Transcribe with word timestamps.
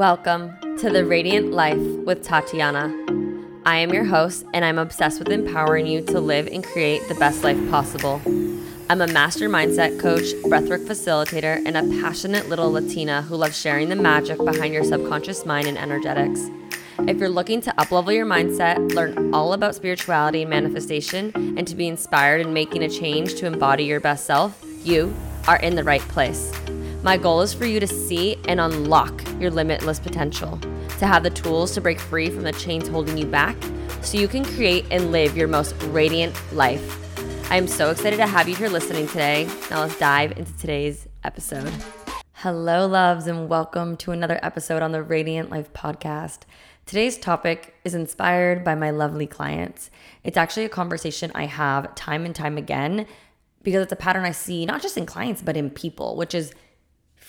Welcome 0.00 0.56
to 0.78 0.88
the 0.88 1.04
Radiant 1.04 1.52
Life 1.52 1.76
with 2.06 2.22
Tatiana. 2.22 2.86
I 3.66 3.76
am 3.76 3.92
your 3.92 4.04
host, 4.04 4.46
and 4.54 4.64
I'm 4.64 4.78
obsessed 4.78 5.18
with 5.18 5.28
empowering 5.28 5.86
you 5.86 6.00
to 6.06 6.20
live 6.20 6.46
and 6.46 6.64
create 6.64 7.06
the 7.08 7.14
best 7.16 7.44
life 7.44 7.58
possible. 7.70 8.22
I'm 8.88 9.02
a 9.02 9.06
master 9.06 9.50
mindset 9.50 10.00
coach, 10.00 10.24
breathwork 10.44 10.86
facilitator, 10.86 11.62
and 11.66 11.76
a 11.76 12.00
passionate 12.00 12.48
little 12.48 12.72
Latina 12.72 13.20
who 13.20 13.36
loves 13.36 13.60
sharing 13.60 13.90
the 13.90 13.94
magic 13.94 14.38
behind 14.38 14.72
your 14.72 14.84
subconscious 14.84 15.44
mind 15.44 15.66
and 15.66 15.76
energetics. 15.76 16.48
If 17.00 17.18
you're 17.18 17.28
looking 17.28 17.60
to 17.60 17.70
uplevel 17.72 18.14
your 18.14 18.24
mindset, 18.24 18.94
learn 18.94 19.34
all 19.34 19.52
about 19.52 19.74
spirituality 19.74 20.40
and 20.40 20.50
manifestation, 20.50 21.30
and 21.58 21.68
to 21.68 21.76
be 21.76 21.88
inspired 21.88 22.40
in 22.40 22.54
making 22.54 22.82
a 22.84 22.88
change 22.88 23.34
to 23.34 23.44
embody 23.44 23.84
your 23.84 24.00
best 24.00 24.24
self, 24.24 24.64
you 24.82 25.14
are 25.46 25.58
in 25.58 25.76
the 25.76 25.84
right 25.84 26.00
place. 26.00 26.50
My 27.02 27.16
goal 27.16 27.40
is 27.40 27.54
for 27.54 27.64
you 27.64 27.80
to 27.80 27.86
see 27.86 28.36
and 28.46 28.60
unlock 28.60 29.24
your 29.40 29.50
limitless 29.50 29.98
potential, 29.98 30.58
to 30.98 31.06
have 31.06 31.22
the 31.22 31.30
tools 31.30 31.72
to 31.72 31.80
break 31.80 31.98
free 31.98 32.28
from 32.28 32.42
the 32.42 32.52
chains 32.52 32.88
holding 32.88 33.16
you 33.16 33.24
back 33.24 33.56
so 34.02 34.18
you 34.18 34.28
can 34.28 34.44
create 34.44 34.84
and 34.90 35.10
live 35.10 35.34
your 35.34 35.48
most 35.48 35.74
radiant 35.84 36.38
life. 36.52 36.98
I 37.50 37.56
am 37.56 37.68
so 37.68 37.90
excited 37.90 38.18
to 38.18 38.26
have 38.26 38.50
you 38.50 38.54
here 38.54 38.68
listening 38.68 39.06
today. 39.06 39.48
Now 39.70 39.80
let's 39.80 39.98
dive 39.98 40.36
into 40.36 40.54
today's 40.58 41.08
episode. 41.24 41.72
Hello, 42.34 42.86
loves, 42.86 43.26
and 43.26 43.48
welcome 43.48 43.96
to 43.96 44.12
another 44.12 44.38
episode 44.42 44.82
on 44.82 44.92
the 44.92 45.02
Radiant 45.02 45.48
Life 45.48 45.72
podcast. 45.72 46.40
Today's 46.84 47.16
topic 47.16 47.76
is 47.82 47.94
inspired 47.94 48.62
by 48.62 48.74
my 48.74 48.90
lovely 48.90 49.26
clients. 49.26 49.90
It's 50.22 50.36
actually 50.36 50.66
a 50.66 50.70
conversation 50.70 51.32
I 51.34 51.46
have 51.46 51.94
time 51.94 52.26
and 52.26 52.34
time 52.34 52.58
again 52.58 53.06
because 53.62 53.84
it's 53.84 53.92
a 53.92 53.96
pattern 53.96 54.24
I 54.24 54.32
see 54.32 54.66
not 54.66 54.82
just 54.82 54.98
in 54.98 55.06
clients, 55.06 55.40
but 55.40 55.56
in 55.56 55.70
people, 55.70 56.14
which 56.14 56.34
is 56.34 56.52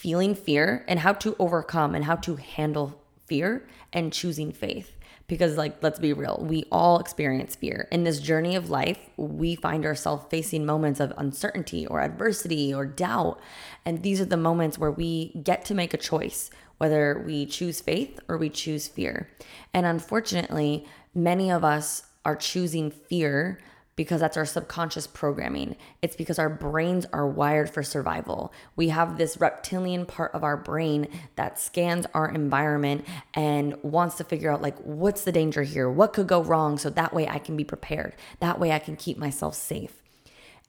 feeling 0.02 0.34
fear 0.34 0.84
and 0.88 1.00
how 1.00 1.14
to 1.14 1.36
overcome 1.38 1.94
and 1.94 2.06
how 2.06 2.16
to 2.16 2.36
handle 2.36 3.00
fear 3.28 3.68
and 3.94 4.12
choosing 4.12 4.52
faith. 4.52 4.98
Because, 5.28 5.58
like, 5.58 5.82
let's 5.84 6.00
be 6.00 6.12
real, 6.12 6.44
we 6.46 6.66
all 6.72 7.00
experience 7.00 7.56
fear. 7.56 7.88
In 7.92 8.04
this 8.04 8.20
journey 8.20 8.56
of 8.56 8.72
life, 8.72 8.98
we 9.16 9.56
find 9.56 9.86
ourselves 9.86 10.26
facing 10.32 10.66
moments 10.66 11.00
of 11.00 11.14
uncertainty 11.18 11.86
or 11.86 12.02
adversity 12.02 12.74
or 12.74 12.84
doubt. 12.86 13.40
And 13.86 14.02
these 14.02 14.20
are 14.20 14.26
the 14.26 14.38
moments 14.38 14.80
where 14.80 14.92
we 14.92 15.40
get 15.44 15.64
to 15.66 15.76
make 15.76 15.94
a 15.94 15.98
choice 15.98 16.50
whether 16.80 17.22
we 17.24 17.46
choose 17.46 17.80
faith 17.80 18.20
or 18.28 18.40
we 18.40 18.50
choose 18.50 18.88
fear. 18.88 19.30
And 19.72 19.86
unfortunately, 19.86 20.88
many 21.14 21.52
of 21.52 21.64
us 21.64 22.08
are 22.26 22.36
choosing 22.36 22.90
fear 22.90 23.60
because 24.02 24.20
that's 24.20 24.36
our 24.36 24.48
subconscious 24.48 25.06
programming. 25.06 25.76
It's 26.02 26.16
because 26.16 26.40
our 26.40 26.50
brains 26.50 27.06
are 27.14 27.28
wired 27.28 27.70
for 27.70 27.84
survival. 27.84 28.52
We 28.76 28.90
have 28.90 29.20
this 29.20 29.40
reptilian 29.40 30.08
part 30.08 30.34
of 30.34 30.44
our 30.44 30.58
brain 30.58 31.08
that 31.36 31.60
scans 31.60 32.08
our 32.16 32.28
environment 32.28 33.06
and 33.36 33.76
wants 33.84 34.16
to 34.16 34.24
figure 34.24 34.52
out 34.52 34.64
like 34.64 34.76
what's 34.80 35.24
the 35.24 35.32
danger 35.32 35.62
here? 35.62 35.88
What 35.88 36.14
could 36.14 36.26
go 36.26 36.42
wrong 36.42 36.80
so 36.80 36.90
that 36.90 37.14
way 37.14 37.28
I 37.28 37.38
can 37.38 37.56
be 37.56 37.64
prepared. 37.64 38.16
That 38.40 38.60
way 38.60 38.72
I 38.72 38.80
can 38.80 38.96
keep 38.96 39.20
myself 39.20 39.54
safe. 39.54 40.02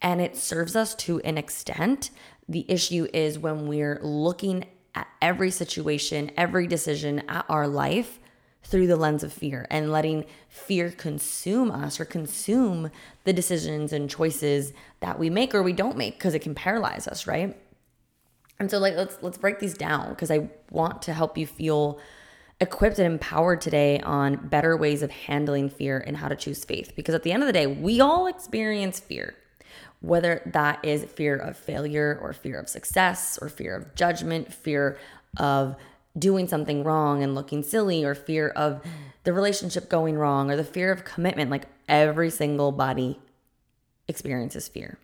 And 0.02 0.20
it 0.20 0.36
serves 0.36 0.76
us 0.76 0.94
to 0.96 1.20
an 1.20 1.38
extent. 1.38 2.10
The 2.46 2.66
issue 2.68 3.08
is 3.14 3.38
when 3.38 3.66
we're 3.66 3.98
looking 4.02 4.66
at 4.94 5.08
every 5.22 5.50
situation, 5.50 6.32
every 6.36 6.66
decision 6.66 7.22
at 7.30 7.46
our 7.48 7.66
life 7.66 8.18
through 8.64 8.86
the 8.86 8.96
lens 8.96 9.22
of 9.22 9.32
fear 9.32 9.66
and 9.70 9.92
letting 9.92 10.24
fear 10.48 10.90
consume 10.90 11.70
us 11.70 11.98
or 11.98 12.04
consume 12.04 12.90
the 13.24 13.32
decisions 13.32 13.92
and 13.92 14.08
choices 14.08 14.72
that 15.00 15.18
we 15.18 15.28
make 15.28 15.54
or 15.54 15.62
we 15.62 15.72
don't 15.72 15.96
make 15.96 16.14
because 16.14 16.34
it 16.34 16.40
can 16.40 16.54
paralyze 16.54 17.06
us, 17.08 17.26
right? 17.26 17.56
And 18.58 18.70
so 18.70 18.78
like 18.78 18.94
let's 18.94 19.18
let's 19.22 19.38
break 19.38 19.58
these 19.58 19.74
down 19.74 20.10
because 20.10 20.30
I 20.30 20.48
want 20.70 21.02
to 21.02 21.12
help 21.12 21.36
you 21.36 21.46
feel 21.46 21.98
equipped 22.60 22.98
and 23.00 23.06
empowered 23.06 23.60
today 23.60 23.98
on 24.00 24.36
better 24.36 24.76
ways 24.76 25.02
of 25.02 25.10
handling 25.10 25.68
fear 25.68 25.98
and 25.98 26.16
how 26.16 26.28
to 26.28 26.36
choose 26.36 26.64
faith 26.64 26.92
because 26.94 27.14
at 27.14 27.24
the 27.24 27.32
end 27.32 27.42
of 27.42 27.48
the 27.48 27.52
day, 27.52 27.66
we 27.66 28.00
all 28.00 28.26
experience 28.26 29.00
fear. 29.00 29.34
Whether 30.00 30.42
that 30.46 30.84
is 30.84 31.04
fear 31.04 31.36
of 31.36 31.56
failure 31.56 32.18
or 32.22 32.32
fear 32.32 32.58
of 32.58 32.68
success 32.68 33.38
or 33.40 33.48
fear 33.48 33.76
of 33.76 33.94
judgment, 33.94 34.52
fear 34.52 34.98
of 35.36 35.76
doing 36.18 36.46
something 36.46 36.84
wrong 36.84 37.22
and 37.22 37.34
looking 37.34 37.62
silly 37.62 38.04
or 38.04 38.14
fear 38.14 38.48
of 38.48 38.82
the 39.24 39.32
relationship 39.32 39.88
going 39.88 40.16
wrong 40.16 40.50
or 40.50 40.56
the 40.56 40.64
fear 40.64 40.92
of 40.92 41.04
commitment 41.04 41.50
like 41.50 41.66
every 41.88 42.30
single 42.30 42.72
body 42.72 43.18
experiences 44.08 44.68
fear. 44.68 44.98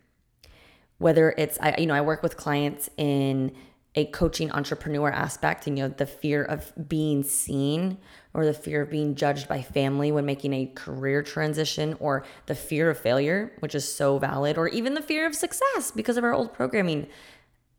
Whether 0.97 1.33
it's 1.37 1.57
I 1.61 1.75
you 1.77 1.87
know 1.87 1.93
I 1.93 2.01
work 2.01 2.21
with 2.21 2.37
clients 2.37 2.89
in 2.97 3.53
a 3.95 4.05
coaching 4.05 4.51
entrepreneur 4.51 5.09
aspect 5.09 5.65
and 5.65 5.77
you 5.77 5.83
know 5.85 5.89
the 5.89 6.05
fear 6.05 6.43
of 6.43 6.71
being 6.87 7.23
seen 7.23 7.97
or 8.33 8.45
the 8.45 8.53
fear 8.53 8.83
of 8.83 8.89
being 8.89 9.15
judged 9.15 9.47
by 9.47 9.61
family 9.61 10.11
when 10.11 10.25
making 10.25 10.53
a 10.53 10.67
career 10.75 11.23
transition 11.23 11.95
or 11.99 12.23
the 12.45 12.53
fear 12.53 12.89
of 12.89 12.99
failure 12.99 13.51
which 13.59 13.73
is 13.73 13.91
so 13.91 14.19
valid 14.19 14.57
or 14.57 14.67
even 14.67 14.93
the 14.93 15.01
fear 15.01 15.25
of 15.25 15.33
success 15.33 15.91
because 15.95 16.17
of 16.17 16.23
our 16.23 16.33
old 16.33 16.53
programming 16.53 17.07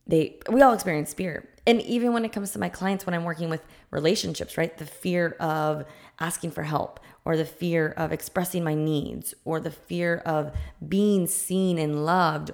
they 0.07 0.37
we 0.51 0.61
all 0.61 0.73
experience 0.73 1.15
fear 1.15 1.49
and 1.67 1.81
even 1.83 2.13
when 2.13 2.25
it 2.25 2.33
comes 2.33 2.51
to 2.53 2.59
my 2.59 2.69
clients 2.69 3.07
when 3.07 3.15
i'm 3.15 3.25
working 3.25 3.49
with 3.49 3.65
relationships 3.91 4.57
right 4.57 4.79
the 4.79 4.87
fear 4.87 5.37
of 5.41 5.85
asking 6.21 6.51
for 6.51 6.63
help 6.63 7.01
or 7.25 7.37
the 7.37 7.45
fear 7.45 7.89
of 7.97 8.13
expressing 8.13 8.65
my 8.65 8.75
needs 8.75 9.35
or 9.45 9.61
the 9.61 9.71
fear 9.71 10.19
of 10.25 10.55
being 10.87 11.27
seen 11.27 11.79
and 11.79 12.05
loved. 12.05 12.51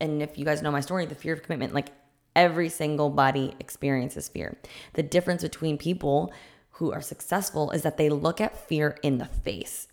And 0.00 0.22
if 0.22 0.38
you 0.38 0.44
guys 0.44 0.62
know 0.62 0.70
my 0.70 0.80
story 0.80 1.06
the 1.06 1.14
fear 1.14 1.32
of 1.32 1.42
commitment 1.42 1.74
like 1.74 1.88
every 2.34 2.68
single 2.68 3.08
body 3.08 3.54
experiences 3.58 4.28
fear. 4.28 4.56
The 4.92 5.02
difference 5.02 5.42
between 5.42 5.78
people 5.78 6.32
who 6.72 6.92
are 6.92 7.00
successful 7.00 7.70
is 7.70 7.82
that 7.82 7.96
they 7.96 8.10
look 8.10 8.40
at 8.40 8.68
fear 8.68 8.96
in 9.02 9.18
the 9.18 9.24
face 9.24 9.88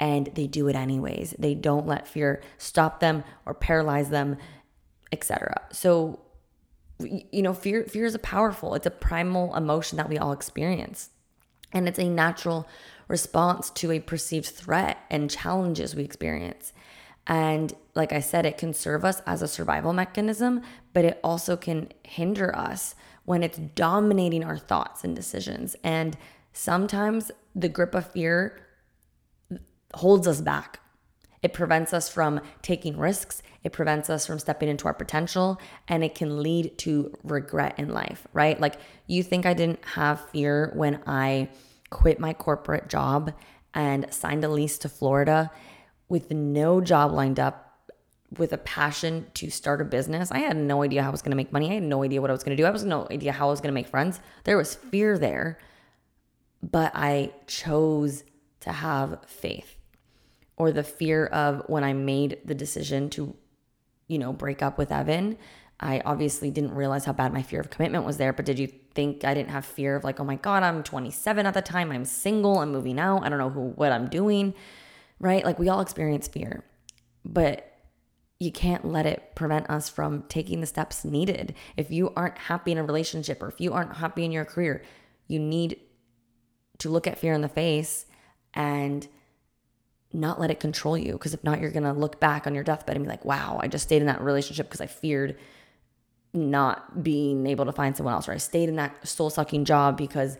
and 0.00 0.26
they 0.34 0.48
do 0.48 0.66
it 0.66 0.74
anyways. 0.74 1.36
They 1.38 1.54
don't 1.54 1.86
let 1.86 2.08
fear 2.08 2.42
stop 2.58 2.98
them 2.98 3.22
or 3.46 3.54
paralyze 3.54 4.10
them 4.10 4.36
etc 5.12 5.62
so 5.70 6.18
you 7.00 7.42
know 7.42 7.54
fear 7.54 7.84
fear 7.84 8.04
is 8.04 8.14
a 8.14 8.20
powerful 8.20 8.74
it's 8.74 8.86
a 8.86 8.90
primal 8.90 9.54
emotion 9.54 9.96
that 9.96 10.08
we 10.08 10.18
all 10.18 10.32
experience. 10.32 11.10
And 11.72 11.88
it's 11.88 11.98
a 11.98 12.08
natural 12.08 12.68
response 13.08 13.70
to 13.70 13.90
a 13.90 13.98
perceived 13.98 14.46
threat 14.46 14.98
and 15.10 15.28
challenges 15.30 15.94
we 15.94 16.04
experience. 16.04 16.72
And 17.26 17.72
like 17.94 18.12
i 18.12 18.20
said 18.20 18.46
it 18.46 18.58
can 18.58 18.74
serve 18.74 19.04
us 19.04 19.22
as 19.26 19.42
a 19.42 19.48
survival 19.48 19.92
mechanism 19.92 20.62
but 20.92 21.04
it 21.04 21.20
also 21.24 21.56
can 21.56 21.90
hinder 22.04 22.54
us 22.56 22.94
when 23.24 23.42
it's 23.42 23.58
dominating 23.58 24.44
our 24.44 24.58
thoughts 24.58 25.04
and 25.04 25.16
decisions. 25.16 25.76
And 25.82 26.16
sometimes 26.52 27.30
the 27.54 27.68
grip 27.68 27.94
of 27.94 28.10
fear 28.10 28.60
holds 29.94 30.26
us 30.26 30.40
back 30.40 30.80
it 31.44 31.52
prevents 31.52 31.92
us 31.92 32.08
from 32.08 32.40
taking 32.62 32.96
risks. 32.96 33.42
It 33.62 33.72
prevents 33.72 34.08
us 34.08 34.26
from 34.26 34.38
stepping 34.38 34.70
into 34.70 34.86
our 34.86 34.94
potential 34.94 35.60
and 35.86 36.02
it 36.02 36.14
can 36.14 36.42
lead 36.42 36.78
to 36.78 37.14
regret 37.22 37.78
in 37.78 37.90
life, 37.90 38.26
right? 38.32 38.58
Like 38.58 38.76
you 39.06 39.22
think 39.22 39.44
I 39.44 39.52
didn't 39.52 39.84
have 39.84 40.26
fear 40.30 40.72
when 40.74 41.02
I 41.06 41.50
quit 41.90 42.18
my 42.18 42.32
corporate 42.32 42.88
job 42.88 43.34
and 43.74 44.06
signed 44.10 44.42
a 44.42 44.48
lease 44.48 44.78
to 44.78 44.88
Florida 44.88 45.50
with 46.08 46.30
no 46.30 46.80
job 46.80 47.12
lined 47.12 47.38
up 47.38 47.90
with 48.38 48.54
a 48.54 48.58
passion 48.58 49.26
to 49.34 49.50
start 49.50 49.82
a 49.82 49.84
business. 49.84 50.32
I 50.32 50.38
had 50.38 50.56
no 50.56 50.82
idea 50.82 51.02
how 51.02 51.10
I 51.10 51.12
was 51.12 51.20
going 51.20 51.32
to 51.32 51.36
make 51.36 51.52
money. 51.52 51.70
I 51.70 51.74
had 51.74 51.82
no 51.82 52.02
idea 52.02 52.22
what 52.22 52.30
I 52.30 52.32
was 52.32 52.42
going 52.42 52.56
to 52.56 52.62
do. 52.62 52.66
I 52.66 52.70
was 52.70 52.84
no 52.84 53.06
idea 53.10 53.32
how 53.32 53.48
I 53.48 53.50
was 53.50 53.60
going 53.60 53.70
to 53.70 53.74
make 53.74 53.88
friends. 53.88 54.18
There 54.44 54.56
was 54.56 54.74
fear 54.74 55.18
there, 55.18 55.58
but 56.62 56.90
I 56.94 57.32
chose 57.46 58.24
to 58.60 58.72
have 58.72 59.18
faith 59.26 59.73
or 60.56 60.72
the 60.72 60.82
fear 60.82 61.26
of 61.26 61.62
when 61.66 61.84
I 61.84 61.92
made 61.92 62.38
the 62.44 62.54
decision 62.54 63.10
to, 63.10 63.34
you 64.08 64.18
know, 64.18 64.32
break 64.32 64.62
up 64.62 64.78
with 64.78 64.92
Evan. 64.92 65.36
I 65.80 66.00
obviously 66.04 66.50
didn't 66.50 66.74
realize 66.74 67.04
how 67.04 67.12
bad 67.12 67.32
my 67.32 67.42
fear 67.42 67.60
of 67.60 67.70
commitment 67.70 68.04
was 68.04 68.16
there, 68.16 68.32
but 68.32 68.44
did 68.46 68.58
you 68.58 68.68
think 68.94 69.24
I 69.24 69.34
didn't 69.34 69.50
have 69.50 69.64
fear 69.64 69.96
of 69.96 70.04
like, 70.04 70.20
oh 70.20 70.24
my 70.24 70.36
God, 70.36 70.62
I'm 70.62 70.82
27 70.82 71.46
at 71.46 71.54
the 71.54 71.62
time, 71.62 71.90
I'm 71.90 72.04
single, 72.04 72.60
I'm 72.60 72.70
moving 72.70 72.98
out, 73.00 73.24
I 73.24 73.28
don't 73.28 73.38
know 73.38 73.50
who 73.50 73.70
what 73.70 73.90
I'm 73.90 74.08
doing, 74.08 74.54
right? 75.18 75.44
Like 75.44 75.58
we 75.58 75.68
all 75.68 75.80
experience 75.80 76.28
fear, 76.28 76.64
but 77.24 77.70
you 78.38 78.52
can't 78.52 78.84
let 78.84 79.06
it 79.06 79.34
prevent 79.34 79.68
us 79.68 79.88
from 79.88 80.22
taking 80.28 80.60
the 80.60 80.66
steps 80.66 81.04
needed. 81.04 81.54
If 81.76 81.90
you 81.90 82.12
aren't 82.16 82.38
happy 82.38 82.72
in 82.72 82.78
a 82.78 82.84
relationship 82.84 83.42
or 83.42 83.48
if 83.48 83.60
you 83.60 83.72
aren't 83.72 83.96
happy 83.96 84.24
in 84.24 84.32
your 84.32 84.44
career, 84.44 84.82
you 85.26 85.38
need 85.40 85.80
to 86.78 86.88
look 86.88 87.06
at 87.06 87.18
fear 87.18 87.32
in 87.32 87.40
the 87.40 87.48
face 87.48 88.06
and 88.52 89.06
not 90.14 90.40
let 90.40 90.50
it 90.50 90.60
control 90.60 90.96
you. 90.96 91.12
Because 91.12 91.34
if 91.34 91.42
not, 91.44 91.60
you're 91.60 91.70
going 91.70 91.82
to 91.84 91.92
look 91.92 92.20
back 92.20 92.46
on 92.46 92.54
your 92.54 92.64
deathbed 92.64 92.96
and 92.96 93.04
be 93.04 93.10
like, 93.10 93.24
wow, 93.24 93.58
I 93.60 93.68
just 93.68 93.84
stayed 93.84 94.00
in 94.00 94.06
that 94.06 94.20
relationship 94.20 94.66
because 94.66 94.80
I 94.80 94.86
feared 94.86 95.36
not 96.32 97.02
being 97.02 97.46
able 97.46 97.64
to 97.64 97.72
find 97.72 97.96
someone 97.96 98.14
else, 98.14 98.28
or 98.28 98.32
I 98.32 98.38
stayed 98.38 98.68
in 98.68 98.76
that 98.76 99.06
soul 99.06 99.30
sucking 99.30 99.64
job 99.64 99.96
because 99.96 100.36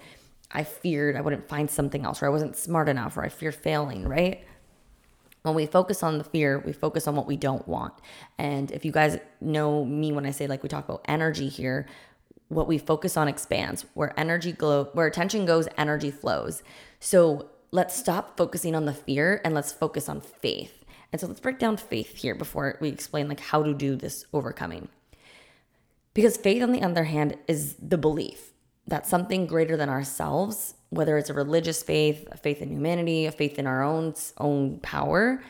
I 0.50 0.64
feared 0.64 1.16
I 1.16 1.20
wouldn't 1.20 1.48
find 1.48 1.70
something 1.70 2.04
else, 2.04 2.22
or 2.22 2.26
I 2.26 2.30
wasn't 2.30 2.56
smart 2.56 2.88
enough, 2.88 3.16
or 3.16 3.24
I 3.24 3.28
fear 3.28 3.52
failing, 3.52 4.08
right? 4.08 4.44
When 5.42 5.54
we 5.54 5.66
focus 5.66 6.02
on 6.02 6.18
the 6.18 6.24
fear, 6.24 6.58
we 6.58 6.72
focus 6.72 7.06
on 7.06 7.16
what 7.16 7.26
we 7.26 7.36
don't 7.36 7.66
want. 7.68 7.94
And 8.38 8.70
if 8.70 8.84
you 8.84 8.92
guys 8.92 9.18
know 9.40 9.84
me 9.84 10.10
when 10.10 10.24
I 10.26 10.30
say, 10.30 10.46
like, 10.46 10.62
we 10.62 10.68
talk 10.68 10.88
about 10.88 11.04
energy 11.06 11.48
here, 11.48 11.86
what 12.48 12.66
we 12.66 12.78
focus 12.78 13.16
on 13.16 13.28
expands. 13.28 13.84
Where 13.94 14.18
energy 14.18 14.52
glow, 14.52 14.84
where 14.94 15.06
attention 15.06 15.44
goes, 15.44 15.68
energy 15.76 16.10
flows. 16.10 16.62
So 16.98 17.50
let's 17.74 17.96
stop 17.96 18.36
focusing 18.36 18.76
on 18.76 18.84
the 18.84 18.94
fear 18.94 19.40
and 19.44 19.52
let's 19.52 19.72
focus 19.72 20.08
on 20.08 20.20
faith. 20.20 20.84
And 21.10 21.20
so 21.20 21.26
let's 21.26 21.40
break 21.40 21.58
down 21.58 21.76
faith 21.76 22.14
here 22.14 22.36
before 22.36 22.78
we 22.80 22.88
explain 22.88 23.26
like 23.28 23.40
how 23.40 23.64
to 23.64 23.74
do 23.74 23.96
this 23.96 24.26
overcoming. 24.32 24.88
Because 26.14 26.36
faith, 26.36 26.62
on 26.62 26.70
the 26.70 26.82
other 26.82 27.02
hand, 27.02 27.36
is 27.48 27.74
the 27.82 27.98
belief 27.98 28.52
that 28.86 29.08
something 29.08 29.48
greater 29.48 29.76
than 29.76 29.88
ourselves, 29.88 30.74
whether 30.90 31.18
it's 31.18 31.30
a 31.30 31.34
religious 31.34 31.82
faith, 31.82 32.28
a 32.30 32.36
faith 32.36 32.62
in 32.62 32.70
humanity, 32.70 33.26
a 33.26 33.32
faith 33.32 33.58
in 33.58 33.66
our 33.66 33.82
own 33.82 34.14
own 34.38 34.78
power, 34.78 35.42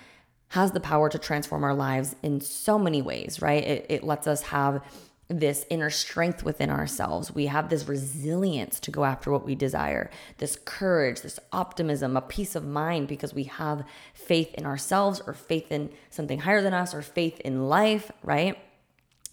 has 0.49 0.73
the 0.73 0.81
power 0.81 1.11
to 1.11 1.19
transform 1.19 1.63
our 1.63 1.75
lives 1.75 2.17
in 2.23 2.41
so 2.41 2.79
many 2.79 3.03
ways, 3.03 3.43
right? 3.43 3.65
It, 3.65 3.87
it 3.91 4.03
lets 4.03 4.27
us 4.27 4.41
have 4.45 4.83
this 5.29 5.65
inner 5.71 5.91
strength 5.91 6.43
within 6.43 6.71
ourselves. 6.71 7.35
We 7.35 7.47
have 7.47 7.71
this 7.71 7.89
resilience 7.89 8.79
to 8.81 8.91
go 8.91 9.05
after 9.05 9.31
what 9.31 9.47
we 9.47 9.55
desire, 9.55 10.11
this 10.39 10.59
courage, 10.65 11.23
this 11.23 11.41
optimism, 11.53 12.17
a 12.17 12.21
peace 12.21 12.55
of 12.55 12.67
mind 12.67 13.09
because 13.09 13.33
we 13.33 13.45
have 13.45 13.85
faith 14.13 14.53
in 14.55 14.67
ourselves 14.67 15.23
or 15.27 15.33
faith 15.33 15.73
in 15.73 15.91
something 16.11 16.41
higher 16.41 16.63
than 16.63 16.75
us 16.75 16.95
or 16.95 17.01
faith 17.01 17.41
in 17.41 17.69
life, 17.69 18.11
right? 18.23 18.59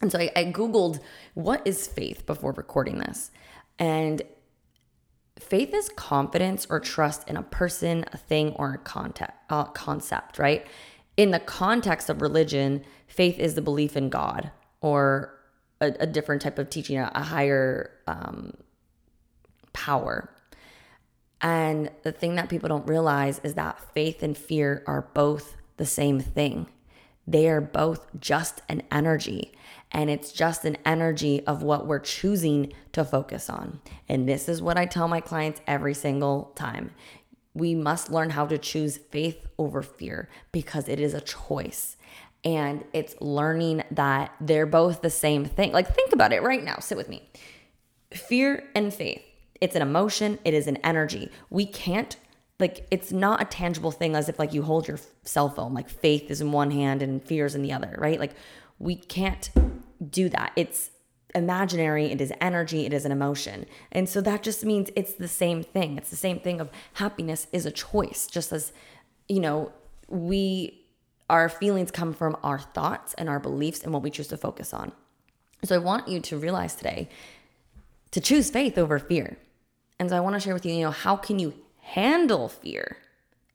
And 0.00 0.10
so 0.10 0.18
I, 0.18 0.30
I 0.34 0.44
Googled 0.46 1.00
what 1.34 1.66
is 1.66 1.86
faith 1.86 2.24
before 2.26 2.52
recording 2.52 2.98
this. 2.98 3.30
And 3.78 4.22
faith 5.38 5.74
is 5.74 5.90
confidence 5.90 6.66
or 6.70 6.80
trust 6.80 7.28
in 7.28 7.36
a 7.36 7.42
person, 7.42 8.04
a 8.12 8.16
thing, 8.16 8.52
or 8.54 8.74
a 8.74 8.78
concept, 8.78 9.32
uh, 9.50 9.64
concept, 9.64 10.38
right? 10.38 10.66
In 11.16 11.30
the 11.30 11.38
context 11.38 12.08
of 12.08 12.22
religion, 12.22 12.82
faith 13.06 13.38
is 13.38 13.54
the 13.54 13.62
belief 13.62 13.96
in 13.96 14.08
God 14.08 14.50
or 14.80 15.38
a, 15.82 15.94
a 16.00 16.06
different 16.06 16.40
type 16.40 16.58
of 16.58 16.70
teaching, 16.70 16.96
a, 16.96 17.10
a 17.14 17.22
higher 17.22 17.90
um, 18.06 18.54
power. 19.74 20.30
And 21.42 21.90
the 22.04 22.12
thing 22.12 22.36
that 22.36 22.48
people 22.48 22.68
don't 22.68 22.86
realize 22.86 23.40
is 23.42 23.54
that 23.54 23.80
faith 23.92 24.22
and 24.22 24.38
fear 24.38 24.82
are 24.86 25.08
both 25.12 25.56
the 25.76 25.84
same 25.84 26.20
thing. 26.20 26.68
They 27.26 27.48
are 27.48 27.60
both 27.60 28.06
just 28.20 28.62
an 28.68 28.82
energy 28.90 29.52
and 29.90 30.08
it's 30.08 30.32
just 30.32 30.64
an 30.64 30.76
energy 30.86 31.44
of 31.46 31.62
what 31.62 31.86
we're 31.86 31.98
choosing 31.98 32.72
to 32.92 33.04
focus 33.04 33.50
on. 33.50 33.80
And 34.08 34.28
this 34.28 34.48
is 34.48 34.62
what 34.62 34.78
I 34.78 34.86
tell 34.86 35.06
my 35.06 35.20
clients 35.20 35.60
every 35.66 35.94
single 35.94 36.52
time. 36.54 36.92
We 37.54 37.74
must 37.74 38.10
learn 38.10 38.30
how 38.30 38.46
to 38.46 38.56
choose 38.56 38.96
faith 38.96 39.46
over 39.58 39.82
fear 39.82 40.28
because 40.50 40.88
it 40.88 40.98
is 40.98 41.12
a 41.12 41.20
choice. 41.20 41.96
And 42.44 42.84
it's 42.92 43.14
learning 43.20 43.84
that 43.92 44.32
they're 44.40 44.66
both 44.66 45.00
the 45.00 45.10
same 45.10 45.44
thing. 45.44 45.72
Like, 45.72 45.94
think 45.94 46.12
about 46.12 46.32
it 46.32 46.42
right 46.42 46.62
now. 46.62 46.76
Sit 46.80 46.96
with 46.96 47.08
me. 47.08 47.28
Fear 48.12 48.64
and 48.74 48.92
faith. 48.92 49.22
It's 49.60 49.76
an 49.76 49.82
emotion, 49.82 50.40
it 50.44 50.54
is 50.54 50.66
an 50.66 50.76
energy. 50.78 51.30
We 51.50 51.66
can't 51.66 52.16
like 52.58 52.86
it's 52.90 53.10
not 53.10 53.42
a 53.42 53.44
tangible 53.44 53.90
thing 53.90 54.14
as 54.14 54.28
if 54.28 54.38
like 54.38 54.52
you 54.52 54.62
hold 54.62 54.86
your 54.86 54.98
cell 55.24 55.48
phone 55.48 55.74
like 55.74 55.88
faith 55.88 56.30
is 56.30 56.40
in 56.40 56.52
one 56.52 56.70
hand 56.70 57.02
and 57.02 57.20
fear 57.24 57.44
is 57.44 57.56
in 57.56 57.62
the 57.62 57.72
other 57.72 57.96
right 57.98 58.20
like 58.20 58.34
we 58.82 58.96
can't 58.96 59.50
do 60.10 60.28
that. 60.28 60.52
It's 60.56 60.90
imaginary, 61.34 62.06
it 62.06 62.20
is 62.20 62.32
energy, 62.40 62.84
it 62.84 62.92
is 62.92 63.04
an 63.04 63.12
emotion. 63.12 63.66
And 63.90 64.08
so 64.08 64.20
that 64.20 64.42
just 64.42 64.64
means 64.64 64.90
it's 64.96 65.14
the 65.14 65.28
same 65.28 65.62
thing. 65.62 65.96
It's 65.96 66.10
the 66.10 66.16
same 66.16 66.40
thing 66.40 66.60
of 66.60 66.68
happiness 66.94 67.46
is 67.52 67.64
a 67.64 67.70
choice, 67.70 68.26
just 68.26 68.52
as, 68.52 68.72
you 69.28 69.40
know, 69.40 69.72
we, 70.08 70.81
our 71.32 71.48
feelings 71.48 71.90
come 71.90 72.12
from 72.12 72.36
our 72.42 72.58
thoughts 72.58 73.14
and 73.14 73.26
our 73.26 73.40
beliefs 73.40 73.82
and 73.82 73.92
what 73.92 74.02
we 74.02 74.10
choose 74.10 74.28
to 74.28 74.36
focus 74.36 74.74
on. 74.74 74.92
So 75.64 75.74
I 75.74 75.78
want 75.78 76.06
you 76.06 76.20
to 76.20 76.36
realize 76.36 76.74
today 76.74 77.08
to 78.10 78.20
choose 78.20 78.50
faith 78.50 78.76
over 78.76 78.98
fear. 78.98 79.38
And 79.98 80.10
so 80.10 80.16
I 80.16 80.20
want 80.20 80.34
to 80.34 80.40
share 80.40 80.52
with 80.52 80.66
you, 80.66 80.74
you 80.74 80.82
know, 80.82 80.90
how 80.90 81.16
can 81.16 81.38
you 81.38 81.54
handle 81.80 82.50
fear 82.50 82.98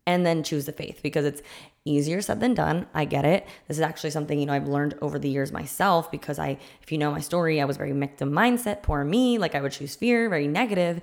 and 0.08 0.26
then 0.26 0.42
choose 0.42 0.66
the 0.66 0.72
faith 0.72 1.02
because 1.04 1.24
it's 1.24 1.44
easier 1.86 2.20
said 2.22 2.40
than 2.40 2.56
done. 2.56 2.88
I 2.96 3.06
get 3.06 3.26
it. 3.26 3.46
This 3.68 3.78
is 3.78 3.82
actually 3.82 4.10
something, 4.10 4.40
you 4.40 4.48
know, 4.48 4.54
I've 4.54 4.68
learned 4.68 4.96
over 5.02 5.20
the 5.20 5.30
years 5.30 5.52
myself 5.52 6.10
because 6.10 6.40
I, 6.40 6.58
if 6.82 6.92
you 6.92 6.98
know 6.98 7.12
my 7.12 7.20
story, 7.20 7.62
I 7.62 7.66
was 7.66 7.78
very 7.78 7.92
victim 7.92 8.32
mindset, 8.32 8.82
poor 8.82 9.04
me, 9.04 9.38
like 9.38 9.54
I 9.54 9.62
would 9.62 9.72
choose 9.72 9.96
fear, 9.96 10.30
very 10.30 10.48
negative, 10.48 11.02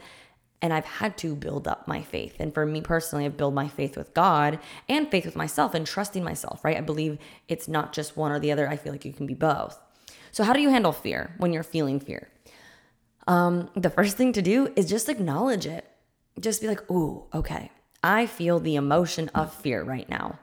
And 0.64 0.72
I've 0.72 0.86
had 0.86 1.18
to 1.18 1.36
build 1.36 1.68
up 1.68 1.86
my 1.86 2.00
faith. 2.00 2.36
And 2.40 2.54
for 2.54 2.64
me 2.64 2.80
personally, 2.80 3.26
I've 3.26 3.36
built 3.36 3.52
my 3.52 3.68
faith 3.68 3.98
with 3.98 4.14
God 4.14 4.58
and 4.88 5.10
faith 5.10 5.26
with 5.26 5.36
myself 5.36 5.74
and 5.74 5.86
trusting 5.86 6.24
myself, 6.24 6.64
right? 6.64 6.78
I 6.78 6.80
believe 6.80 7.18
it's 7.48 7.68
not 7.68 7.92
just 7.92 8.16
one 8.16 8.32
or 8.32 8.40
the 8.40 8.50
other. 8.50 8.66
I 8.66 8.78
feel 8.78 8.90
like 8.90 9.04
you 9.04 9.12
can 9.12 9.26
be 9.26 9.34
both. 9.34 9.78
So, 10.32 10.42
how 10.42 10.54
do 10.54 10.62
you 10.62 10.70
handle 10.70 10.92
fear 10.92 11.34
when 11.36 11.52
you're 11.52 11.64
feeling 11.64 12.00
fear? 12.00 12.30
Um, 13.26 13.68
the 13.74 13.90
first 13.90 14.16
thing 14.16 14.32
to 14.32 14.40
do 14.40 14.72
is 14.74 14.88
just 14.88 15.10
acknowledge 15.10 15.66
it. 15.66 15.84
Just 16.40 16.62
be 16.62 16.68
like, 16.68 16.90
ooh, 16.90 17.24
okay, 17.34 17.70
I 18.02 18.24
feel 18.24 18.58
the 18.58 18.76
emotion 18.76 19.28
of 19.34 19.52
fear 19.52 19.82
right 19.82 20.08
now. 20.08 20.38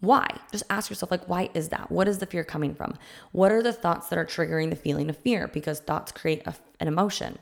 Why? 0.00 0.26
Just 0.52 0.64
ask 0.70 0.88
yourself, 0.88 1.10
like, 1.10 1.28
why 1.28 1.50
is 1.52 1.68
that? 1.68 1.92
What 1.92 2.08
is 2.08 2.16
the 2.16 2.24
fear 2.24 2.44
coming 2.44 2.74
from? 2.74 2.94
What 3.32 3.52
are 3.52 3.62
the 3.62 3.74
thoughts 3.74 4.08
that 4.08 4.18
are 4.18 4.24
triggering 4.24 4.70
the 4.70 4.76
feeling 4.76 5.10
of 5.10 5.18
fear? 5.18 5.48
Because 5.48 5.80
thoughts 5.80 6.12
create 6.12 6.46
a, 6.46 6.54
an 6.80 6.88
emotion. 6.88 7.38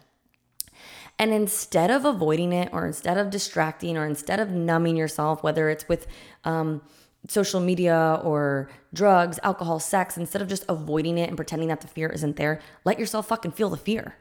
And 1.19 1.33
instead 1.33 1.91
of 1.91 2.05
avoiding 2.05 2.53
it, 2.53 2.69
or 2.73 2.87
instead 2.87 3.17
of 3.17 3.31
distracting, 3.31 3.97
or 3.97 4.07
instead 4.07 4.39
of 4.39 4.51
numbing 4.51 4.97
yourself, 4.97 5.43
whether 5.43 5.71
it's 5.71 5.89
with 5.89 6.07
um, 6.45 6.83
social 7.29 7.61
media 7.61 8.21
or 8.23 8.69
drugs, 8.93 9.39
alcohol, 9.43 9.81
sex, 9.81 10.19
instead 10.19 10.43
of 10.43 10.49
just 10.49 10.65
avoiding 10.69 11.17
it 11.17 11.29
and 11.29 11.37
pretending 11.37 11.69
that 11.69 11.81
the 11.81 11.89
fear 11.89 12.09
isn't 12.09 12.37
there, 12.37 12.61
let 12.85 12.99
yourself 12.99 13.29
fucking 13.29 13.53
feel 13.53 13.71
the 13.71 13.77
fear. 13.79 14.17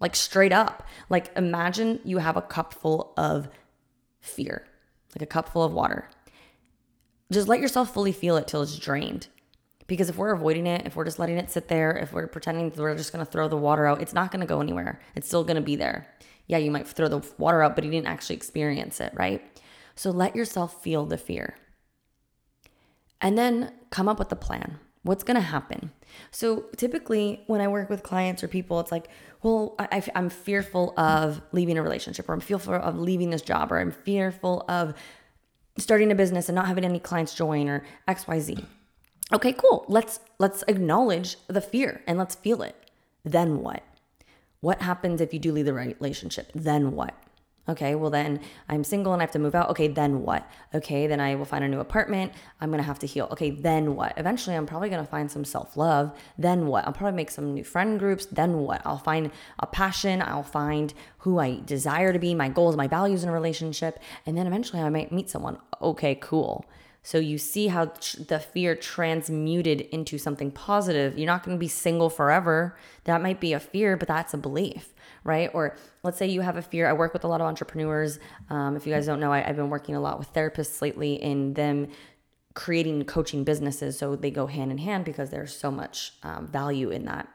Like 0.00 0.16
straight 0.16 0.52
up. 0.52 0.86
Like 1.08 1.30
imagine 1.36 2.00
you 2.04 2.18
have 2.18 2.36
a 2.36 2.42
cup 2.42 2.74
full 2.74 3.12
of 3.16 3.48
fear, 4.20 4.66
like 5.14 5.22
a 5.22 5.26
cup 5.26 5.48
full 5.48 5.62
of 5.62 5.72
water 5.72 6.08
just 7.30 7.48
let 7.48 7.60
yourself 7.60 7.92
fully 7.92 8.12
feel 8.12 8.36
it 8.36 8.46
till 8.46 8.62
it's 8.62 8.78
drained. 8.78 9.28
Because 9.86 10.08
if 10.08 10.16
we're 10.16 10.32
avoiding 10.32 10.66
it, 10.66 10.86
if 10.86 10.96
we're 10.96 11.04
just 11.04 11.18
letting 11.18 11.38
it 11.38 11.50
sit 11.50 11.68
there, 11.68 11.96
if 11.96 12.12
we're 12.12 12.26
pretending 12.26 12.72
we're 12.76 12.96
just 12.96 13.12
to 13.24 13.30
throw 13.30 13.48
the 13.48 13.56
water 13.56 13.86
out, 13.86 14.00
it's 14.00 14.12
not 14.12 14.30
to 14.40 14.46
go 14.46 14.60
anywhere. 14.60 15.00
It's 15.14 15.28
still 15.28 15.44
to 15.56 15.62
be 15.62 15.76
there. 15.76 16.08
Yeah, 16.46 16.58
you 16.58 16.70
might 16.70 16.88
throw 16.88 17.08
the 17.08 17.26
water 17.38 17.62
out, 17.62 17.74
but 17.74 17.84
you 17.84 17.90
didn't 17.90 18.08
actually 18.08 18.36
experience 18.36 19.00
it, 19.00 19.12
right? 19.14 19.42
So 19.94 20.10
let 20.10 20.36
yourself 20.36 20.82
feel 20.82 21.06
the 21.06 21.18
fear. 21.18 21.56
And 23.20 23.38
then 23.38 23.72
come 23.90 24.08
up 24.08 24.18
with 24.18 24.30
a 24.32 24.36
plan. 24.36 24.78
What's 25.02 25.22
to 25.36 25.40
happen? 25.40 25.92
So 26.32 26.66
typically, 26.76 27.42
when 27.46 27.60
I 27.60 27.68
work 27.68 27.88
with 27.88 28.02
clients 28.02 28.42
or 28.42 28.48
people, 28.48 28.80
it's 28.80 28.90
like, 28.90 29.08
well, 29.42 29.76
I, 29.78 30.02
am 30.14 30.28
fearful 30.28 30.98
of 30.98 31.40
leaving 31.52 31.78
a 31.78 31.82
relationship, 31.82 32.28
or 32.28 32.32
I'm 32.32 32.40
fearful 32.40 32.74
of 32.74 32.98
leaving 32.98 33.30
this 33.30 33.42
job, 33.42 33.70
or 33.70 33.78
I'm 33.78 33.92
fearful 33.92 34.64
of 34.68 34.94
starting 35.78 36.10
a 36.10 36.14
business 36.16 36.48
and 36.48 36.56
not 36.56 36.66
having 36.66 36.84
any 36.84 36.98
clients 36.98 37.34
join 37.34 37.68
or 37.68 37.84
XYZ. 38.08 38.64
Okay, 39.32 39.52
cool. 39.52 39.84
Let's 39.88 40.20
let's 40.38 40.62
acknowledge 40.68 41.36
the 41.48 41.60
fear 41.60 42.02
and 42.06 42.16
let's 42.16 42.36
feel 42.36 42.62
it. 42.62 42.76
Then 43.24 43.58
what? 43.60 43.82
What 44.60 44.82
happens 44.82 45.20
if 45.20 45.34
you 45.34 45.40
do 45.40 45.52
leave 45.52 45.66
the 45.66 45.74
relationship? 45.74 46.50
Then 46.54 46.92
what? 46.92 47.14
Okay, 47.68 47.96
well, 47.96 48.10
then 48.10 48.40
I'm 48.68 48.84
single 48.84 49.12
and 49.12 49.20
I 49.20 49.24
have 49.24 49.32
to 49.32 49.40
move 49.40 49.56
out. 49.56 49.70
Okay, 49.70 49.88
then 49.88 50.22
what? 50.22 50.48
Okay, 50.72 51.08
then 51.08 51.18
I 51.18 51.34
will 51.34 51.44
find 51.44 51.64
a 51.64 51.68
new 51.68 51.80
apartment. 51.80 52.32
I'm 52.60 52.70
gonna 52.70 52.84
have 52.84 53.00
to 53.00 53.06
heal. 53.08 53.26
Okay, 53.32 53.50
then 53.50 53.96
what? 53.96 54.14
Eventually, 54.16 54.54
I'm 54.54 54.66
probably 54.66 54.88
gonna 54.88 55.04
find 55.04 55.28
some 55.28 55.44
self 55.44 55.76
love. 55.76 56.16
Then 56.38 56.68
what? 56.68 56.86
I'll 56.86 56.92
probably 56.92 57.16
make 57.16 57.32
some 57.32 57.52
new 57.54 57.64
friend 57.64 57.98
groups. 57.98 58.26
Then 58.26 58.58
what? 58.58 58.82
I'll 58.84 58.98
find 58.98 59.32
a 59.58 59.66
passion. 59.66 60.22
I'll 60.22 60.44
find 60.44 60.94
who 61.18 61.40
I 61.40 61.60
desire 61.64 62.12
to 62.12 62.20
be, 62.20 62.32
my 62.32 62.48
goals, 62.48 62.76
my 62.76 62.86
values 62.86 63.24
in 63.24 63.28
a 63.28 63.32
relationship. 63.32 63.98
And 64.24 64.38
then 64.38 64.46
eventually, 64.46 64.80
I 64.80 64.88
might 64.88 65.10
meet 65.10 65.28
someone. 65.28 65.58
Okay, 65.82 66.14
cool. 66.14 66.64
So 67.06 67.18
you 67.18 67.38
see 67.38 67.68
how 67.68 67.84
the 67.84 68.40
fear 68.40 68.74
transmuted 68.74 69.82
into 69.92 70.18
something 70.18 70.50
positive. 70.50 71.16
You're 71.16 71.28
not 71.28 71.44
going 71.44 71.56
to 71.56 71.60
be 71.60 71.68
single 71.68 72.10
forever. 72.10 72.76
That 73.04 73.22
might 73.22 73.38
be 73.38 73.52
a 73.52 73.60
fear, 73.60 73.96
but 73.96 74.08
that's 74.08 74.34
a 74.34 74.38
belief 74.38 74.92
right? 75.22 75.50
Or 75.52 75.76
let's 76.04 76.18
say 76.18 76.28
you 76.28 76.40
have 76.40 76.56
a 76.56 76.62
fear. 76.62 76.88
I 76.88 76.92
work 76.92 77.12
with 77.12 77.24
a 77.24 77.26
lot 77.26 77.40
of 77.40 77.48
entrepreneurs. 77.48 78.20
Um, 78.48 78.76
if 78.76 78.86
you 78.86 78.94
guys 78.94 79.06
don't 79.06 79.18
know, 79.18 79.32
I, 79.32 79.40
have 79.40 79.56
been 79.56 79.70
working 79.70 79.96
a 79.96 80.00
lot 80.00 80.20
with 80.20 80.32
therapists 80.32 80.80
lately 80.80 81.14
in 81.14 81.54
them 81.54 81.88
creating 82.54 83.04
coaching 83.06 83.42
businesses. 83.42 83.98
So 83.98 84.14
they 84.14 84.30
go 84.30 84.46
hand 84.46 84.70
in 84.70 84.78
hand 84.78 85.04
because 85.04 85.30
there's 85.30 85.54
so 85.54 85.72
much 85.72 86.12
um, 86.22 86.46
value 86.46 86.90
in 86.90 87.06
that. 87.06 87.28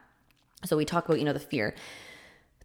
So 0.64 0.74
we 0.74 0.86
talk 0.86 1.04
about, 1.04 1.18
you 1.18 1.26
know, 1.26 1.34
the 1.34 1.38
fear 1.38 1.74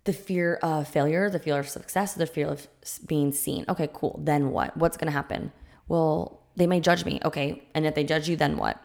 the 0.06 0.14
fear 0.14 0.56
of 0.64 0.88
failure, 0.88 1.30
the 1.30 1.38
fear 1.38 1.60
of 1.60 1.68
success, 1.68 2.14
the 2.14 2.26
fear 2.26 2.48
of 2.48 2.66
being 3.06 3.34
seen. 3.34 3.66
Okay, 3.68 3.90
cool. 3.92 4.18
Then 4.24 4.52
what? 4.52 4.78
What's 4.78 4.96
going 4.96 5.08
to 5.08 5.12
happen? 5.12 5.52
Well, 5.90 6.40
they 6.58 6.68
may 6.68 6.82
judge 6.82 7.06
me. 7.06 7.20
Okay. 7.24 7.64
And 7.74 7.86
if 7.86 7.96
they 7.96 8.04
judge 8.04 8.28
you, 8.28 8.36
then 8.36 8.58
what? 8.58 8.82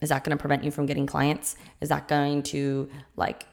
Is 0.00 0.08
that 0.08 0.24
going 0.24 0.36
to 0.36 0.40
prevent 0.40 0.64
you 0.64 0.70
from 0.70 0.86
getting 0.86 1.06
clients? 1.06 1.54
Is 1.80 1.90
that 1.90 2.08
going 2.08 2.42
to 2.44 2.88
like 3.16 3.46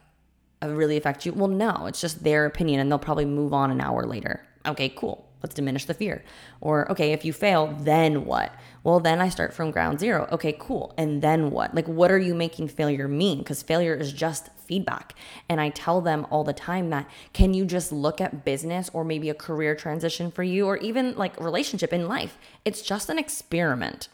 uh, 0.64 0.70
really 0.70 0.98
affect 0.98 1.26
you? 1.26 1.34
Well, 1.34 1.50
no, 1.50 1.86
it's 1.86 2.02
just 2.02 2.24
their 2.24 2.46
opinion 2.46 2.80
and 2.80 2.90
they'll 2.90 2.98
probably 2.98 3.26
move 3.26 3.54
on 3.54 3.70
an 3.70 3.82
hour 3.82 4.06
later. 4.06 4.42
Okay, 4.66 4.90
cool. 4.90 5.28
Let's 5.44 5.54
diminish 5.54 5.86
the 5.86 5.94
fear. 5.94 6.24
Or, 6.62 6.90
okay, 6.92 7.12
if 7.12 7.24
you 7.24 7.32
fail, 7.32 7.68
then 7.80 8.26
what? 8.26 8.56
Well, 8.84 9.00
then 9.00 9.22
I 9.22 9.30
start 9.30 9.54
from 9.54 9.72
ground 9.72 10.00
zero. 10.00 10.28
Okay, 10.32 10.56
cool. 10.58 10.94
And 10.98 11.22
then 11.22 11.52
what? 11.52 11.76
Like, 11.76 11.88
what 11.88 12.10
are 12.10 12.18
you 12.18 12.34
making 12.34 12.70
failure 12.70 13.08
mean? 13.08 13.40
Because 13.40 13.62
failure 13.62 13.94
is 13.94 14.12
just 14.12 14.50
feedback. 14.68 15.16
And 15.50 15.60
I 15.60 15.70
tell 15.70 16.02
them 16.02 16.28
all 16.30 16.44
the 16.44 16.54
time 16.54 16.90
that 16.90 17.10
can 17.34 17.54
you 17.54 17.66
just 17.66 17.92
look 17.92 18.22
at 18.22 18.46
business 18.46 18.90
or 18.94 19.04
maybe 19.04 19.30
a 19.30 19.34
career 19.34 19.76
transition 19.76 20.32
for 20.32 20.44
you 20.44 20.68
or 20.68 20.78
even 20.78 21.16
like 21.16 21.40
relationship 21.40 21.94
in 21.94 22.08
life? 22.08 22.38
It's 22.66 22.82
just 22.82 23.10
an 23.10 23.18
experiment. 23.18 24.10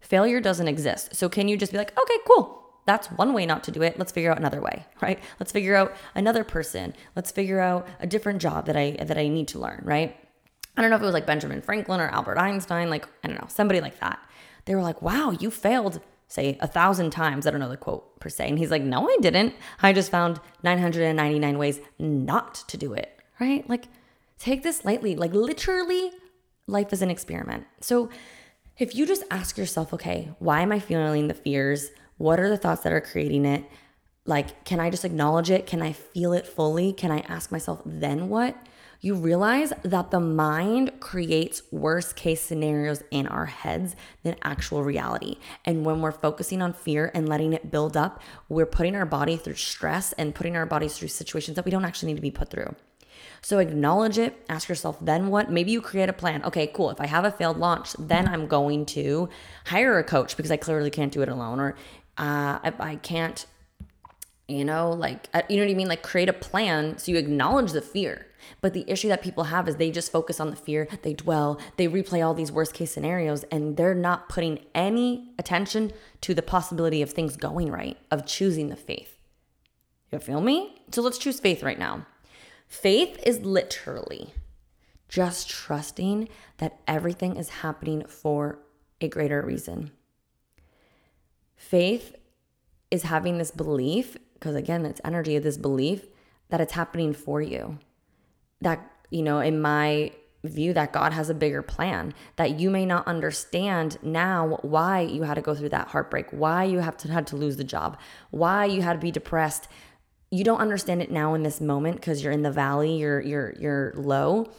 Failure 0.00 0.40
doesn't 0.40 0.68
exist. 0.68 1.14
So 1.14 1.28
can 1.28 1.48
you 1.48 1.56
just 1.56 1.72
be 1.72 1.78
like, 1.78 1.98
okay, 1.98 2.16
cool. 2.26 2.58
That's 2.84 3.08
one 3.08 3.32
way 3.32 3.46
not 3.46 3.62
to 3.64 3.70
do 3.70 3.82
it. 3.82 3.98
Let's 3.98 4.12
figure 4.12 4.30
out 4.30 4.38
another 4.38 4.60
way, 4.60 4.84
right? 5.00 5.18
Let's 5.38 5.52
figure 5.52 5.76
out 5.76 5.94
another 6.14 6.44
person. 6.44 6.94
Let's 7.14 7.30
figure 7.30 7.60
out 7.60 7.86
a 8.00 8.06
different 8.06 8.40
job 8.40 8.66
that 8.66 8.76
I 8.76 8.96
that 9.04 9.18
I 9.18 9.28
need 9.28 9.48
to 9.48 9.58
learn, 9.58 9.82
right? 9.84 10.16
I 10.76 10.80
don't 10.80 10.90
know 10.90 10.96
if 10.96 11.02
it 11.02 11.06
was 11.06 11.14
like 11.14 11.26
Benjamin 11.26 11.60
Franklin 11.60 12.00
or 12.00 12.08
Albert 12.08 12.38
Einstein, 12.38 12.90
like 12.90 13.06
I 13.22 13.28
don't 13.28 13.40
know, 13.40 13.48
somebody 13.48 13.80
like 13.80 14.00
that. 14.00 14.18
They 14.64 14.74
were 14.74 14.82
like, 14.82 15.02
"Wow, 15.02 15.32
you 15.38 15.50
failed 15.50 16.00
say 16.32 16.56
a 16.60 16.66
thousand 16.66 17.10
times. 17.10 17.46
I 17.46 17.50
don't 17.50 17.60
know 17.60 17.68
the 17.68 17.76
quote 17.76 18.18
per 18.18 18.30
se. 18.30 18.48
And 18.48 18.58
he's 18.58 18.70
like, 18.70 18.82
no, 18.82 19.06
I 19.06 19.16
didn't. 19.20 19.54
I 19.82 19.92
just 19.92 20.10
found 20.10 20.40
999 20.62 21.58
ways 21.58 21.80
not 21.98 22.54
to 22.68 22.76
do 22.78 22.94
it, 22.94 23.20
right? 23.38 23.68
Like, 23.68 23.84
take 24.38 24.62
this 24.62 24.84
lightly. 24.84 25.14
Like, 25.14 25.34
literally, 25.34 26.10
life 26.66 26.92
is 26.92 27.02
an 27.02 27.10
experiment. 27.10 27.66
So, 27.80 28.08
if 28.78 28.94
you 28.94 29.04
just 29.04 29.24
ask 29.30 29.58
yourself, 29.58 29.92
okay, 29.92 30.30
why 30.38 30.62
am 30.62 30.72
I 30.72 30.78
feeling 30.78 31.28
the 31.28 31.34
fears? 31.34 31.90
What 32.16 32.40
are 32.40 32.48
the 32.48 32.56
thoughts 32.56 32.82
that 32.82 32.92
are 32.92 33.02
creating 33.02 33.44
it? 33.44 33.64
Like, 34.24 34.64
can 34.64 34.80
I 34.80 34.88
just 34.88 35.04
acknowledge 35.04 35.50
it? 35.50 35.66
Can 35.66 35.82
I 35.82 35.92
feel 35.92 36.32
it 36.32 36.46
fully? 36.46 36.94
Can 36.94 37.10
I 37.10 37.18
ask 37.28 37.52
myself, 37.52 37.82
then 37.84 38.30
what? 38.30 38.56
You 39.04 39.16
realize 39.16 39.72
that 39.82 40.12
the 40.12 40.20
mind 40.20 40.92
creates 41.00 41.62
worst 41.72 42.14
case 42.14 42.40
scenarios 42.40 43.02
in 43.10 43.26
our 43.26 43.46
heads 43.46 43.96
than 44.22 44.36
actual 44.42 44.84
reality. 44.84 45.38
And 45.64 45.84
when 45.84 46.00
we're 46.00 46.12
focusing 46.12 46.62
on 46.62 46.72
fear 46.72 47.10
and 47.12 47.28
letting 47.28 47.52
it 47.52 47.72
build 47.72 47.96
up, 47.96 48.22
we're 48.48 48.64
putting 48.64 48.94
our 48.94 49.04
body 49.04 49.36
through 49.36 49.56
stress 49.56 50.12
and 50.12 50.34
putting 50.34 50.56
our 50.56 50.66
bodies 50.66 50.96
through 50.96 51.08
situations 51.08 51.56
that 51.56 51.64
we 51.64 51.72
don't 51.72 51.84
actually 51.84 52.12
need 52.12 52.18
to 52.18 52.22
be 52.22 52.30
put 52.30 52.48
through. 52.48 52.76
So 53.40 53.58
acknowledge 53.58 54.18
it, 54.18 54.40
ask 54.48 54.68
yourself, 54.68 54.98
then 55.00 55.26
what? 55.26 55.50
Maybe 55.50 55.72
you 55.72 55.80
create 55.80 56.08
a 56.08 56.12
plan. 56.12 56.44
Okay, 56.44 56.68
cool. 56.68 56.90
If 56.90 57.00
I 57.00 57.08
have 57.08 57.24
a 57.24 57.32
failed 57.32 57.58
launch, 57.58 57.94
then 57.98 58.28
I'm 58.28 58.46
going 58.46 58.86
to 58.86 59.28
hire 59.66 59.98
a 59.98 60.04
coach 60.04 60.36
because 60.36 60.52
I 60.52 60.56
clearly 60.56 60.90
can't 60.90 61.12
do 61.12 61.22
it 61.22 61.28
alone. 61.28 61.58
Or 61.58 61.72
uh, 62.18 62.60
I, 62.62 62.72
I 62.78 62.96
can't, 62.96 63.46
you 64.56 64.64
know, 64.64 64.90
like, 64.90 65.28
uh, 65.34 65.42
you 65.48 65.56
know 65.56 65.64
what 65.64 65.70
I 65.70 65.74
mean? 65.74 65.88
Like 65.88 66.02
create 66.02 66.28
a 66.28 66.32
plan 66.32 66.98
so 66.98 67.12
you 67.12 67.18
acknowledge 67.18 67.72
the 67.72 67.82
fear. 67.82 68.26
But 68.60 68.74
the 68.74 68.84
issue 68.88 69.08
that 69.08 69.22
people 69.22 69.44
have 69.44 69.68
is 69.68 69.76
they 69.76 69.90
just 69.90 70.12
focus 70.12 70.40
on 70.40 70.50
the 70.50 70.56
fear, 70.56 70.88
they 71.02 71.14
dwell, 71.14 71.60
they 71.76 71.86
replay 71.88 72.24
all 72.24 72.34
these 72.34 72.52
worst 72.52 72.74
case 72.74 72.92
scenarios, 72.92 73.44
and 73.44 73.76
they're 73.76 73.94
not 73.94 74.28
putting 74.28 74.60
any 74.74 75.32
attention 75.38 75.92
to 76.22 76.34
the 76.34 76.42
possibility 76.42 77.02
of 77.02 77.10
things 77.10 77.36
going 77.36 77.70
right, 77.70 77.96
of 78.10 78.26
choosing 78.26 78.68
the 78.68 78.76
faith. 78.76 79.18
You 80.10 80.18
feel 80.18 80.40
me? 80.40 80.82
So 80.90 81.02
let's 81.02 81.18
choose 81.18 81.40
faith 81.40 81.62
right 81.62 81.78
now. 81.78 82.06
Faith 82.68 83.20
is 83.24 83.40
literally 83.40 84.34
just 85.08 85.48
trusting 85.48 86.28
that 86.58 86.80
everything 86.86 87.36
is 87.36 87.48
happening 87.48 88.04
for 88.06 88.58
a 89.00 89.08
greater 89.08 89.42
reason. 89.42 89.90
Faith 91.54 92.16
is 92.90 93.04
having 93.04 93.38
this 93.38 93.50
belief, 93.50 94.16
because 94.42 94.56
again, 94.56 94.84
it's 94.84 95.00
energy 95.04 95.36
of 95.36 95.44
this 95.44 95.56
belief 95.56 96.08
that 96.48 96.60
it's 96.60 96.72
happening 96.72 97.12
for 97.12 97.40
you 97.40 97.78
that, 98.60 98.90
you 99.08 99.22
know, 99.22 99.38
in 99.38 99.60
my 99.60 100.10
view, 100.42 100.72
that 100.72 100.92
God 100.92 101.12
has 101.12 101.30
a 101.30 101.34
bigger 101.34 101.62
plan, 101.62 102.12
that 102.34 102.58
you 102.58 102.68
may 102.68 102.84
not 102.84 103.06
understand 103.06 103.98
now 104.02 104.58
why 104.62 105.02
you 105.02 105.22
had 105.22 105.34
to 105.34 105.42
go 105.42 105.54
through 105.54 105.68
that 105.68 105.86
heartbreak, 105.86 106.26
why 106.30 106.64
you 106.64 106.80
have 106.80 106.96
to 106.98 107.12
had 107.12 107.28
to 107.28 107.36
lose 107.36 107.56
the 107.56 107.62
job, 107.62 107.96
why 108.32 108.64
you 108.64 108.82
had 108.82 108.94
to 108.94 108.98
be 108.98 109.12
depressed. 109.12 109.68
You 110.32 110.42
don't 110.42 110.58
understand 110.58 111.02
it 111.02 111.12
now 111.12 111.34
in 111.34 111.44
this 111.44 111.60
moment 111.60 111.96
because 111.96 112.24
you're 112.24 112.32
in 112.32 112.42
the 112.42 112.50
valley, 112.50 112.96
you're 112.96 113.20
you're 113.20 113.54
you're 113.60 113.92
low. 113.94 114.50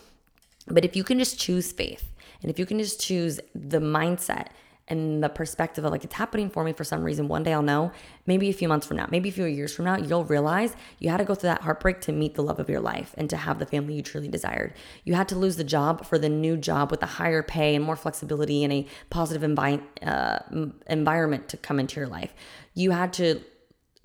But 0.68 0.86
if 0.86 0.96
you 0.96 1.04
can 1.04 1.20
just 1.20 1.38
choose 1.38 1.74
faith, 1.74 2.14
and 2.42 2.50
if 2.50 2.58
you 2.58 2.66
can 2.66 2.80
just 2.80 3.02
choose 3.02 3.42
the 3.54 3.80
mindset 3.80 4.48
and 4.88 5.24
the 5.24 5.30
perspective 5.30 5.86
of 5.86 5.92
like 5.92 6.04
it's 6.04 6.16
happening 6.16 6.50
for 6.50 6.64
me 6.64 6.74
for 6.74 6.84
some 6.84 7.04
reason. 7.04 7.28
One 7.28 7.44
day 7.44 7.54
I'll 7.54 7.62
know. 7.62 7.92
Maybe 8.26 8.50
a 8.50 8.54
few 8.54 8.68
months 8.68 8.86
from 8.86 8.98
now, 8.98 9.08
maybe 9.10 9.30
a 9.30 9.32
few 9.32 9.46
years 9.46 9.74
from 9.74 9.86
now, 9.86 9.98
you'll 9.98 10.26
realize 10.26 10.76
you 11.00 11.10
had 11.10 11.18
to 11.18 11.26
go 11.26 11.36
through 11.36 11.50
that 11.50 11.62
heartbreak 11.62 12.02
to 12.02 12.12
meet 12.12 12.36
the 12.36 12.44
love 12.44 12.60
of 12.60 12.70
your 12.70 12.82
life 12.82 13.16
and 13.18 13.30
to 13.30 13.38
have 13.38 13.60
the 13.60 13.66
family 13.66 13.96
you 13.96 14.02
truly 14.02 14.28
desired. 14.28 14.74
You 15.06 15.14
had 15.14 15.30
to 15.30 15.36
lose 15.36 15.56
the 15.56 15.64
job 15.64 16.06
for 16.06 16.18
the 16.18 16.30
new 16.30 16.58
job 16.58 16.92
with 16.92 17.02
a 17.02 17.08
higher 17.08 17.44
pay 17.44 17.76
and 17.76 17.84
more 17.84 17.96
flexibility 17.96 18.64
and 18.64 18.74
a 18.74 18.88
positive 19.10 19.50
envi- 19.50 19.82
uh, 20.06 20.40
environment 20.88 21.48
to 21.50 21.58
come 21.58 21.80
into 21.80 22.00
your 22.00 22.10
life. 22.10 22.34
You 22.74 22.92
had 22.92 23.14
to 23.14 23.42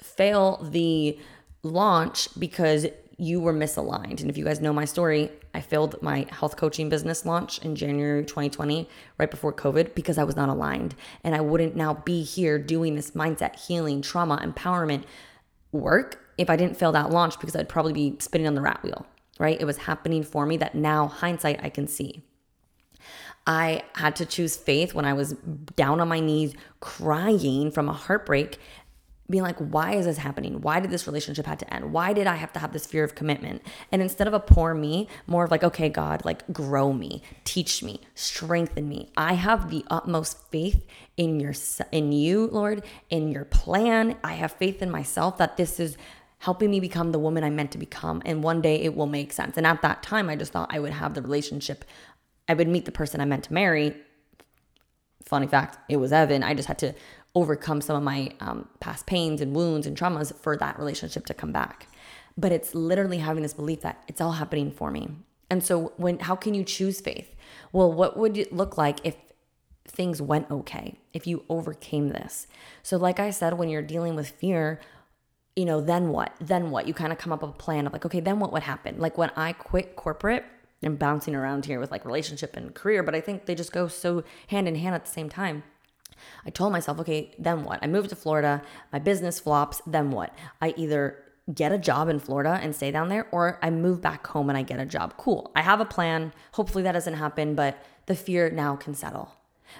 fail 0.01 0.65
the 0.71 1.19
launch 1.63 2.29
because 2.39 2.87
you 3.19 3.41
were 3.41 3.53
misaligned. 3.53 4.21
And 4.21 4.31
if 4.31 4.39
you 4.39 4.45
guys 4.45 4.61
know 4.61 4.73
my 4.73 4.85
story, 4.85 5.31
I 5.53 5.61
failed 5.61 6.01
my 6.01 6.27
health 6.31 6.57
coaching 6.57 6.89
business 6.89 7.27
launch 7.27 7.59
in 7.59 7.75
January 7.75 8.25
2020, 8.25 8.89
right 9.19 9.31
before 9.31 9.53
COVID, 9.53 9.95
because 9.97 10.19
I 10.19 10.25
was 10.25 10.37
not 10.37 10.49
aligned. 10.49 10.95
And 11.25 11.35
I 11.35 11.41
wouldn't 11.41 11.75
now 11.75 11.95
be 11.95 12.23
here 12.23 12.59
doing 12.61 12.95
this 12.95 13.11
mindset, 13.11 13.57
healing, 13.57 14.03
trauma, 14.03 14.39
empowerment 14.39 15.03
work 15.73 16.25
if 16.39 16.49
I 16.49 16.55
didn't 16.55 16.77
fail 16.77 16.93
that 16.93 17.11
launch 17.11 17.41
because 17.41 17.57
I'd 17.57 17.69
probably 17.69 17.93
be 17.93 18.17
spinning 18.21 18.47
on 18.47 18.55
the 18.55 18.61
rat 18.61 18.83
wheel, 18.85 19.05
right? 19.41 19.61
It 19.61 19.65
was 19.65 19.79
happening 19.79 20.23
for 20.23 20.47
me 20.47 20.57
that 20.59 20.77
now, 20.77 21.09
hindsight, 21.09 21.59
I 21.63 21.71
can 21.71 21.89
see. 21.89 22.23
I 23.49 23.83
had 23.95 24.15
to 24.17 24.27
choose 24.27 24.57
faith 24.57 24.93
when 24.93 25.07
I 25.07 25.15
was 25.15 25.33
down 25.75 26.01
on 26.01 26.09
my 26.09 26.21
knees 26.21 26.55
crying 26.81 27.71
from 27.71 27.89
a 27.89 27.95
heartbreak 27.95 28.59
being 29.31 29.43
like, 29.43 29.59
why 29.59 29.95
is 29.95 30.07
this 30.07 30.17
happening? 30.19 30.61
Why 30.63 30.81
did 30.81 30.91
this 30.91 31.07
relationship 31.07 31.45
have 31.47 31.59
to 31.59 31.75
end? 31.75 31.93
Why 31.93 32.13
did 32.13 32.27
I 32.27 32.37
have 32.37 32.53
to 32.55 32.59
have 32.59 32.73
this 32.73 32.87
fear 32.87 33.05
of 33.05 33.15
commitment? 33.15 33.63
And 33.93 34.01
instead 34.01 34.27
of 34.27 34.33
a 34.33 34.41
poor 34.41 34.73
me, 34.73 35.07
more 35.27 35.45
of 35.45 35.51
like, 35.51 35.63
okay, 35.63 35.91
God, 35.91 36.25
like 36.25 36.51
grow 36.53 36.93
me, 36.93 37.23
teach 37.45 37.83
me, 37.83 38.01
strengthen 38.15 38.89
me. 38.89 39.13
I 39.17 39.35
have 39.35 39.71
the 39.71 39.85
utmost 39.91 40.39
faith 40.51 40.87
in 41.17 41.41
your 41.41 41.53
in 41.93 42.13
you, 42.13 42.47
Lord, 42.47 42.85
in 43.11 43.29
your 43.29 43.45
plan. 43.45 44.17
I 44.25 44.33
have 44.33 44.53
faith 44.53 44.81
in 44.81 44.91
myself 44.91 45.37
that 45.39 45.59
this 45.59 45.79
is 45.79 45.99
helping 46.39 46.71
me 46.71 46.81
become 46.81 47.13
the 47.13 47.19
woman 47.19 47.45
I'm 47.45 47.57
meant 47.57 47.73
to 47.73 47.79
become. 47.79 48.23
And 48.25 48.43
one 48.43 48.63
day 48.63 48.81
it 48.83 48.95
will 48.95 49.07
make 49.07 49.33
sense. 49.33 49.57
And 49.57 49.67
at 49.67 49.83
that 49.83 50.03
time, 50.03 50.31
I 50.31 50.37
just 50.37 50.53
thought 50.53 50.73
I 50.73 50.79
would 50.79 50.93
have 50.93 51.15
the 51.15 51.23
relationship. 51.23 51.85
I 52.49 52.55
would 52.55 52.69
meet 52.69 52.85
the 52.85 52.93
person 52.93 53.21
I 53.21 53.25
meant 53.25 53.45
to 53.45 53.53
marry. 53.53 53.95
Funny 55.25 55.49
fact, 55.49 55.79
it 55.91 55.97
was 55.97 56.13
Evan. 56.13 56.43
I 56.43 56.55
just 56.55 56.69
had 56.69 56.79
to 56.79 56.95
overcome 57.39 57.81
some 57.81 57.95
of 57.95 58.03
my 58.03 58.31
um, 58.41 58.69
past 58.81 59.07
pains 59.07 59.41
and 59.41 59.55
wounds 59.55 59.87
and 59.87 59.97
traumas 59.97 60.35
for 60.35 60.57
that 60.57 60.77
relationship 60.77 61.25
to 61.27 61.33
come 61.33 61.53
back. 61.53 61.87
But 62.37 62.51
it's 62.51 62.75
literally 62.75 63.19
having 63.19 63.45
this 63.45 63.55
belief 63.55 63.81
that 63.83 64.03
it's 64.09 64.21
all 64.21 64.33
happening 64.33 64.73
for 64.73 64.91
me. 64.91 65.09
And 65.49 65.63
so, 65.63 65.93
when 65.97 66.19
how 66.19 66.35
can 66.35 66.55
you 66.55 66.65
choose 66.65 67.01
faith? 67.01 67.35
Well, 67.73 67.93
what 67.93 68.17
would 68.17 68.37
it 68.37 68.53
look 68.53 68.77
like 68.77 68.99
if 69.05 69.15
things 69.87 70.21
went 70.21 70.51
okay, 70.51 70.99
if 71.13 71.27
you 71.27 71.45
overcame 71.49 72.09
this? 72.09 72.49
So, 72.83 72.97
like 72.97 73.21
I 73.21 73.31
said, 73.31 73.57
when 73.57 73.69
you're 73.69 73.83
dealing 73.83 74.17
with 74.17 74.29
fear, 74.29 74.81
you 75.55 75.65
know, 75.65 75.81
then 75.81 76.11
what? 76.11 76.35
Then 76.41 76.71
what? 76.71 76.89
You 76.89 76.95
kind 76.95 77.13
of 77.13 77.19
come 77.19 77.33
up 77.33 77.43
with 77.43 77.53
a 77.53 77.55
plan 77.55 77.87
of 77.87 77.93
like, 77.93 78.05
okay, 78.05 78.21
then 78.21 78.41
what 78.41 78.53
would 78.53 78.65
happen? 78.65 78.99
Like 78.99 79.17
when 79.17 79.31
I 79.37 79.53
quit 79.53 79.97
corporate, 79.97 80.45
I'm 80.83 80.97
bouncing 80.97 81.35
around 81.35 81.67
here 81.67 81.81
with 81.81 81.91
like 81.91 82.05
relationship 82.05 82.57
and 82.57 82.75
career, 82.75 83.03
but 83.03 83.15
I 83.15 83.21
think 83.21 83.47
they 83.47 83.55
just 83.55 83.73
go 83.73 83.89
so 83.89 84.23
hand 84.49 84.69
in 84.69 84.75
hand 84.75 84.95
at 84.95 85.05
the 85.05 85.11
same 85.11 85.29
time. 85.29 85.63
I 86.47 86.51
told 86.51 86.73
myself, 86.73 86.99
okay, 87.01 87.35
then 87.39 87.65
what? 87.65 87.79
I 87.83 87.87
moved 87.87 88.11
to 88.11 88.17
Florida, 88.17 88.63
my 88.93 88.99
business 88.99 89.41
flops, 89.41 89.83
then 89.87 90.11
what? 90.11 90.35
I 90.61 90.75
either 90.77 91.25
get 91.55 91.73
a 91.73 91.79
job 91.79 92.09
in 92.09 92.19
Florida 92.19 92.59
and 92.63 92.75
stay 92.75 92.91
down 92.91 93.09
there, 93.09 93.27
or 93.33 93.59
I 93.63 93.71
move 93.71 94.01
back 94.01 94.27
home 94.27 94.49
and 94.49 94.59
I 94.59 94.63
get 94.63 94.81
a 94.81 94.87
job. 94.87 95.15
Cool. 95.17 95.51
I 95.57 95.63
have 95.63 95.81
a 95.81 95.85
plan. 95.85 96.33
Hopefully 96.53 96.85
that 96.85 96.93
doesn't 96.93 97.15
happen, 97.15 97.55
but 97.55 97.83
the 98.07 98.15
fear 98.15 98.51
now 98.51 98.77
can 98.77 98.95
settle. 98.95 99.35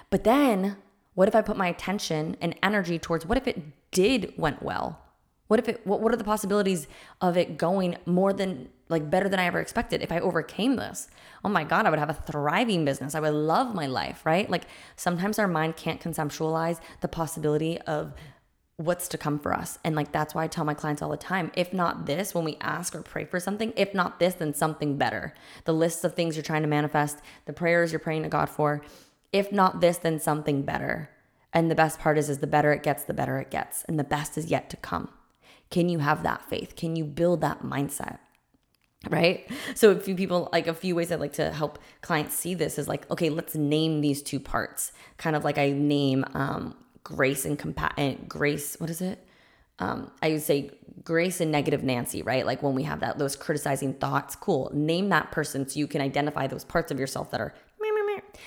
But 0.09 0.23
then, 0.23 0.77
what 1.13 1.27
if 1.27 1.35
I 1.35 1.41
put 1.41 1.57
my 1.57 1.67
attention 1.67 2.37
and 2.41 2.55
energy 2.63 2.97
towards 2.97 3.25
what 3.25 3.37
if 3.37 3.47
it 3.47 3.91
did 3.91 4.33
went 4.37 4.63
well? 4.63 5.01
What 5.49 5.59
if 5.59 5.67
it 5.67 5.81
what, 5.83 5.99
what 5.99 6.13
are 6.13 6.15
the 6.15 6.23
possibilities 6.23 6.87
of 7.21 7.35
it 7.35 7.57
going 7.57 7.97
more 8.05 8.33
than 8.33 8.69
like 8.87 9.09
better 9.09 9.27
than 9.27 9.39
I 9.39 9.45
ever 9.45 9.59
expected 9.59 10.03
if 10.03 10.11
I 10.11 10.19
overcame 10.19 10.75
this? 10.75 11.07
Oh 11.43 11.49
my 11.49 11.63
god, 11.63 11.87
I 11.87 11.89
would 11.89 11.97
have 11.97 12.11
a 12.11 12.13
thriving 12.13 12.85
business. 12.85 13.15
I 13.15 13.19
would 13.19 13.33
love 13.33 13.73
my 13.73 13.87
life, 13.87 14.27
right? 14.27 14.47
Like 14.47 14.65
sometimes 14.95 15.39
our 15.39 15.47
mind 15.47 15.75
can't 15.75 15.99
conceptualize 15.99 16.79
the 17.01 17.07
possibility 17.07 17.79
of 17.81 18.13
what's 18.77 19.07
to 19.07 19.17
come 19.17 19.39
for 19.39 19.51
us. 19.51 19.79
And 19.83 19.95
like 19.95 20.11
that's 20.11 20.35
why 20.35 20.43
I 20.43 20.47
tell 20.47 20.65
my 20.65 20.75
clients 20.75 21.01
all 21.01 21.09
the 21.09 21.17
time, 21.17 21.51
if 21.55 21.73
not 21.73 22.05
this 22.05 22.35
when 22.35 22.45
we 22.45 22.57
ask 22.61 22.95
or 22.95 23.01
pray 23.01 23.25
for 23.25 23.39
something, 23.39 23.73
if 23.75 23.95
not 23.95 24.19
this 24.19 24.35
then 24.35 24.53
something 24.53 24.99
better. 24.99 25.33
The 25.65 25.73
lists 25.73 26.03
of 26.03 26.13
things 26.13 26.35
you're 26.35 26.43
trying 26.43 26.61
to 26.61 26.67
manifest, 26.67 27.17
the 27.45 27.53
prayers 27.53 27.91
you're 27.91 27.99
praying 27.99 28.21
to 28.21 28.29
God 28.29 28.49
for, 28.49 28.83
if 29.33 29.51
not 29.51 29.81
this 29.81 29.97
then 29.97 30.19
something 30.19 30.61
better. 30.61 31.09
And 31.51 31.71
the 31.71 31.75
best 31.75 31.99
part 31.99 32.19
is 32.19 32.29
is 32.29 32.37
the 32.37 32.45
better 32.45 32.71
it 32.71 32.83
gets, 32.83 33.03
the 33.03 33.15
better 33.15 33.39
it 33.39 33.49
gets, 33.49 33.83
and 33.85 33.97
the 33.97 34.03
best 34.03 34.37
is 34.37 34.51
yet 34.51 34.69
to 34.69 34.77
come. 34.77 35.09
Can 35.69 35.89
you 35.89 35.99
have 35.99 36.23
that 36.23 36.47
faith? 36.49 36.75
Can 36.75 36.95
you 36.95 37.05
build 37.05 37.41
that 37.41 37.61
mindset? 37.61 38.19
Right. 39.09 39.49
So, 39.75 39.91
a 39.91 39.99
few 39.99 40.15
people, 40.15 40.49
like 40.51 40.67
a 40.67 40.73
few 40.73 40.93
ways 40.93 41.09
I 41.11 41.15
like 41.15 41.33
to 41.33 41.51
help 41.51 41.79
clients 42.01 42.35
see 42.35 42.53
this 42.53 42.77
is 42.77 42.89
like, 42.89 43.09
okay, 43.09 43.29
let's 43.29 43.55
name 43.55 44.01
these 44.01 44.21
two 44.21 44.41
parts. 44.41 44.91
Kind 45.17 45.37
of 45.37 45.45
like 45.45 45.57
I 45.57 45.71
name 45.71 46.25
um, 46.33 46.75
grace 47.01 47.45
and 47.45 47.57
compa- 47.57 48.27
grace, 48.27 48.75
what 48.79 48.89
is 48.89 48.99
it? 48.99 49.25
Um, 49.79 50.11
I 50.21 50.31
would 50.31 50.41
say 50.41 50.71
Grace 51.03 51.39
and 51.39 51.51
negative 51.51 51.83
Nancy, 51.83 52.21
right? 52.21 52.45
Like 52.45 52.61
when 52.61 52.75
we 52.75 52.83
have 52.83 52.99
that 52.99 53.17
those 53.17 53.37
criticizing 53.37 53.93
thoughts, 53.93 54.35
cool. 54.35 54.69
Name 54.73 55.09
that 55.09 55.31
person 55.31 55.67
so 55.67 55.79
you 55.79 55.87
can 55.87 56.01
identify 56.01 56.47
those 56.47 56.65
parts 56.65 56.91
of 56.91 56.99
yourself 56.99 57.31
that 57.31 57.39
are 57.39 57.53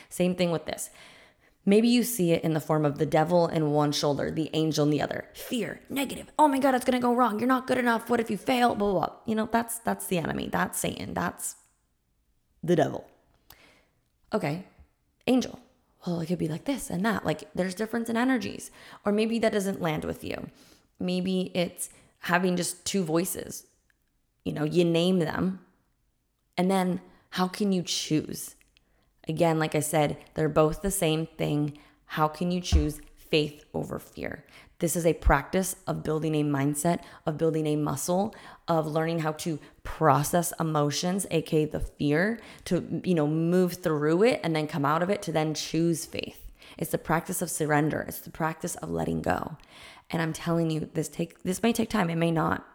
same 0.08 0.34
thing 0.34 0.50
with 0.50 0.66
this. 0.66 0.90
Maybe 1.64 1.86
you 1.86 2.02
see 2.02 2.32
it 2.32 2.42
in 2.42 2.54
the 2.54 2.60
form 2.60 2.84
of 2.84 2.98
the 2.98 3.06
devil 3.06 3.46
in 3.46 3.70
one 3.70 3.92
shoulder, 3.92 4.30
the 4.30 4.50
angel 4.52 4.84
in 4.84 4.90
the 4.90 5.00
other. 5.00 5.26
Fear, 5.34 5.80
negative. 5.88 6.32
Oh 6.38 6.48
my 6.48 6.58
god, 6.58 6.74
it's 6.74 6.84
going 6.84 7.00
to 7.00 7.02
go 7.02 7.14
wrong. 7.14 7.38
You're 7.38 7.48
not 7.48 7.68
good 7.68 7.78
enough. 7.78 8.10
What 8.10 8.18
if 8.18 8.30
you 8.30 8.36
fail? 8.36 8.74
Blah, 8.74 8.90
blah, 8.90 9.06
blah. 9.06 9.16
You 9.26 9.36
know, 9.36 9.48
that's 9.50 9.78
that's 9.78 10.06
the 10.06 10.18
enemy. 10.18 10.48
That's 10.50 10.78
Satan. 10.78 11.14
That's 11.14 11.56
the 12.64 12.74
devil. 12.74 13.08
Okay. 14.32 14.64
Angel. 15.28 15.60
Well, 16.04 16.20
it 16.20 16.26
could 16.26 16.38
be 16.38 16.48
like 16.48 16.64
this 16.64 16.90
and 16.90 17.04
that. 17.04 17.24
Like 17.24 17.44
there's 17.54 17.76
difference 17.76 18.10
in 18.10 18.16
energies. 18.16 18.72
Or 19.04 19.12
maybe 19.12 19.38
that 19.38 19.52
doesn't 19.52 19.80
land 19.80 20.04
with 20.04 20.24
you. 20.24 20.48
Maybe 20.98 21.52
it's 21.54 21.90
having 22.20 22.56
just 22.56 22.84
two 22.84 23.04
voices. 23.04 23.66
You 24.44 24.52
know, 24.52 24.64
you 24.64 24.84
name 24.84 25.20
them. 25.20 25.60
And 26.58 26.68
then 26.68 27.00
how 27.30 27.46
can 27.46 27.70
you 27.70 27.82
choose? 27.82 28.56
Again, 29.28 29.58
like 29.58 29.74
I 29.74 29.80
said, 29.80 30.16
they're 30.34 30.48
both 30.48 30.82
the 30.82 30.90
same 30.90 31.26
thing. 31.26 31.78
How 32.06 32.28
can 32.28 32.50
you 32.50 32.60
choose 32.60 33.00
faith 33.16 33.64
over 33.72 33.98
fear? 33.98 34.44
This 34.80 34.96
is 34.96 35.06
a 35.06 35.14
practice 35.14 35.76
of 35.86 36.02
building 36.02 36.34
a 36.34 36.42
mindset, 36.42 37.02
of 37.24 37.38
building 37.38 37.68
a 37.68 37.76
muscle, 37.76 38.34
of 38.66 38.86
learning 38.86 39.20
how 39.20 39.32
to 39.32 39.60
process 39.84 40.52
emotions, 40.58 41.24
aka 41.30 41.66
the 41.66 41.78
fear, 41.78 42.40
to 42.64 43.00
you 43.04 43.14
know, 43.14 43.28
move 43.28 43.74
through 43.74 44.24
it 44.24 44.40
and 44.42 44.56
then 44.56 44.66
come 44.66 44.84
out 44.84 45.02
of 45.02 45.08
it 45.08 45.22
to 45.22 45.32
then 45.32 45.54
choose 45.54 46.04
faith. 46.04 46.50
It's 46.76 46.90
the 46.90 46.98
practice 46.98 47.40
of 47.42 47.50
surrender. 47.50 48.04
It's 48.08 48.20
the 48.20 48.30
practice 48.30 48.74
of 48.76 48.90
letting 48.90 49.22
go. 49.22 49.56
And 50.10 50.20
I'm 50.20 50.32
telling 50.32 50.70
you, 50.70 50.90
this 50.92 51.08
take 51.08 51.42
this 51.44 51.62
may 51.62 51.72
take 51.72 51.88
time, 51.88 52.10
it 52.10 52.16
may 52.16 52.32
not. 52.32 52.66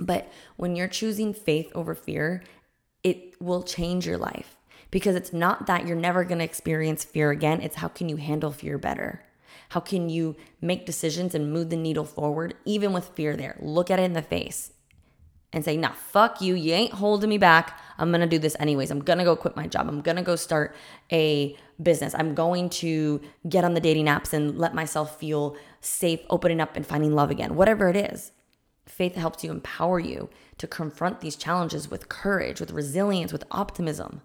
But 0.00 0.30
when 0.56 0.74
you're 0.74 0.88
choosing 0.88 1.32
faith 1.32 1.70
over 1.72 1.94
fear, 1.94 2.42
it 3.04 3.40
will 3.40 3.62
change 3.62 4.06
your 4.06 4.18
life 4.18 4.57
because 4.90 5.14
it's 5.14 5.32
not 5.32 5.66
that 5.66 5.86
you're 5.86 5.96
never 5.96 6.24
going 6.24 6.38
to 6.38 6.44
experience 6.44 7.04
fear 7.04 7.30
again. 7.30 7.60
It's 7.60 7.76
how 7.76 7.88
can 7.88 8.08
you 8.08 8.16
handle 8.16 8.50
fear 8.50 8.78
better? 8.78 9.24
How 9.70 9.80
can 9.80 10.08
you 10.08 10.36
make 10.60 10.86
decisions 10.86 11.34
and 11.34 11.52
move 11.52 11.70
the 11.70 11.76
needle 11.76 12.04
forward, 12.04 12.54
even 12.64 12.92
with 12.92 13.08
fear 13.08 13.36
there? 13.36 13.56
Look 13.60 13.90
at 13.90 13.98
it 13.98 14.04
in 14.04 14.14
the 14.14 14.22
face 14.22 14.72
and 15.52 15.64
say, 15.64 15.76
nah, 15.76 15.92
fuck 15.92 16.40
you. 16.40 16.54
You 16.54 16.72
ain't 16.72 16.94
holding 16.94 17.30
me 17.30 17.38
back. 17.38 17.80
I'm 17.96 18.10
going 18.10 18.20
to 18.20 18.26
do 18.26 18.38
this 18.38 18.56
anyways. 18.58 18.90
I'm 18.90 19.00
going 19.00 19.18
to 19.18 19.24
go 19.24 19.36
quit 19.36 19.56
my 19.56 19.66
job. 19.66 19.88
I'm 19.88 20.00
going 20.00 20.16
to 20.16 20.22
go 20.22 20.36
start 20.36 20.74
a 21.10 21.56
business. 21.82 22.14
I'm 22.14 22.34
going 22.34 22.68
to 22.70 23.20
get 23.48 23.64
on 23.64 23.74
the 23.74 23.80
dating 23.80 24.06
apps 24.06 24.32
and 24.32 24.58
let 24.58 24.74
myself 24.74 25.18
feel 25.18 25.56
safe 25.80 26.20
opening 26.28 26.60
up 26.60 26.76
and 26.76 26.86
finding 26.86 27.14
love 27.14 27.30
again, 27.30 27.54
whatever 27.54 27.88
it 27.88 27.96
is. 27.96 28.32
Faith 28.86 29.14
helps 29.14 29.44
you 29.44 29.50
empower 29.50 29.98
you 29.98 30.28
to 30.58 30.66
confront 30.66 31.20
these 31.20 31.36
challenges 31.36 31.90
with 31.90 32.08
courage, 32.08 32.60
with 32.60 32.72
resilience, 32.72 33.32
with 33.32 33.44
optimism. 33.50 34.22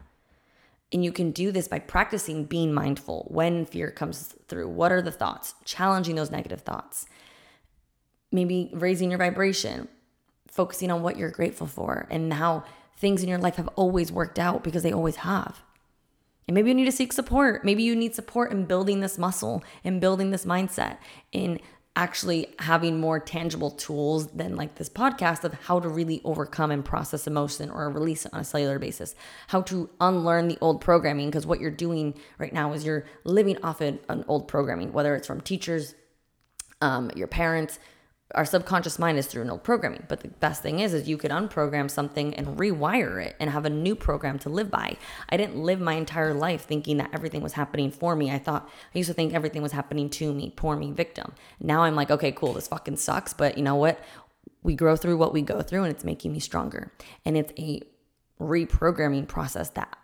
And 0.93 1.03
you 1.03 1.11
can 1.11 1.31
do 1.31 1.51
this 1.51 1.67
by 1.67 1.79
practicing 1.79 2.45
being 2.45 2.71
mindful 2.71 3.27
when 3.31 3.65
fear 3.65 3.89
comes 3.89 4.35
through. 4.47 4.69
What 4.69 4.91
are 4.91 5.01
the 5.01 5.11
thoughts? 5.11 5.55
Challenging 5.65 6.15
those 6.15 6.29
negative 6.29 6.61
thoughts. 6.61 7.07
Maybe 8.31 8.69
raising 8.73 9.09
your 9.09 9.17
vibration, 9.17 9.87
focusing 10.47 10.91
on 10.91 11.01
what 11.01 11.17
you're 11.17 11.31
grateful 11.31 11.67
for 11.67 12.07
and 12.11 12.31
how 12.33 12.63
things 12.95 13.23
in 13.23 13.29
your 13.29 13.39
life 13.39 13.55
have 13.55 13.69
always 13.69 14.11
worked 14.11 14.37
out 14.37 14.63
because 14.63 14.83
they 14.83 14.93
always 14.93 15.17
have. 15.17 15.61
And 16.47 16.55
maybe 16.55 16.69
you 16.69 16.75
need 16.75 16.85
to 16.85 16.91
seek 16.91 17.13
support. 17.13 17.63
Maybe 17.65 17.83
you 17.83 17.95
need 17.95 18.13
support 18.13 18.51
in 18.51 18.65
building 18.65 18.99
this 18.99 19.17
muscle 19.17 19.63
and 19.83 20.01
building 20.01 20.31
this 20.31 20.45
mindset 20.45 20.97
in 21.31 21.59
actually 21.95 22.47
having 22.57 22.99
more 22.99 23.19
tangible 23.19 23.69
tools 23.69 24.27
than 24.31 24.55
like 24.55 24.75
this 24.75 24.89
podcast 24.89 25.43
of 25.43 25.53
how 25.53 25.79
to 25.79 25.87
really 25.87 26.21
overcome 26.23 26.71
and 26.71 26.83
process 26.83 27.27
emotion 27.27 27.69
or 27.69 27.89
release 27.89 28.25
on 28.25 28.39
a 28.39 28.43
cellular 28.43 28.79
basis, 28.79 29.13
how 29.47 29.61
to 29.61 29.89
unlearn 30.01 30.47
the 30.47 30.57
old 30.59 30.81
programming. 30.81 31.27
Because 31.27 31.45
what 31.45 31.59
you're 31.59 31.69
doing 31.69 32.15
right 32.39 32.51
now 32.51 32.73
is 32.73 32.83
you're 32.83 33.05
living 33.23 33.63
off 33.63 33.79
an 33.79 33.99
old 34.27 34.47
programming, 34.47 34.91
whether 34.91 35.15
it's 35.15 35.27
from 35.27 35.41
teachers, 35.41 35.93
um, 36.81 37.11
your 37.15 37.27
parents, 37.27 37.79
our 38.33 38.45
subconscious 38.45 38.97
mind 38.97 39.17
is 39.17 39.27
through 39.27 39.47
old 39.49 39.63
programming. 39.63 40.03
But 40.07 40.21
the 40.21 40.27
best 40.27 40.61
thing 40.61 40.79
is, 40.79 40.93
is 40.93 41.07
you 41.07 41.17
could 41.17 41.31
unprogram 41.31 41.89
something 41.89 42.33
and 42.33 42.57
rewire 42.57 43.23
it 43.23 43.35
and 43.39 43.49
have 43.49 43.65
a 43.65 43.69
new 43.69 43.95
program 43.95 44.39
to 44.39 44.49
live 44.49 44.71
by. 44.71 44.97
I 45.29 45.37
didn't 45.37 45.57
live 45.57 45.79
my 45.79 45.93
entire 45.93 46.33
life 46.33 46.65
thinking 46.65 46.97
that 46.97 47.11
everything 47.13 47.41
was 47.41 47.53
happening 47.53 47.91
for 47.91 48.15
me. 48.15 48.31
I 48.31 48.39
thought 48.39 48.69
I 48.93 48.97
used 48.97 49.09
to 49.09 49.13
think 49.13 49.33
everything 49.33 49.61
was 49.61 49.71
happening 49.71 50.09
to 50.11 50.33
me, 50.33 50.51
poor 50.55 50.75
me, 50.75 50.91
victim. 50.91 51.33
Now 51.59 51.83
I'm 51.83 51.95
like, 51.95 52.11
okay, 52.11 52.31
cool, 52.31 52.53
this 52.53 52.67
fucking 52.67 52.97
sucks, 52.97 53.33
but 53.33 53.57
you 53.57 53.63
know 53.63 53.75
what? 53.75 53.99
We 54.63 54.75
grow 54.75 54.95
through 54.95 55.17
what 55.17 55.33
we 55.33 55.41
go 55.41 55.61
through, 55.61 55.83
and 55.83 55.91
it's 55.91 56.05
making 56.05 56.31
me 56.31 56.39
stronger. 56.39 56.91
And 57.25 57.37
it's 57.37 57.51
a 57.59 57.81
reprogramming 58.39 59.27
process 59.27 59.69
that 59.71 59.97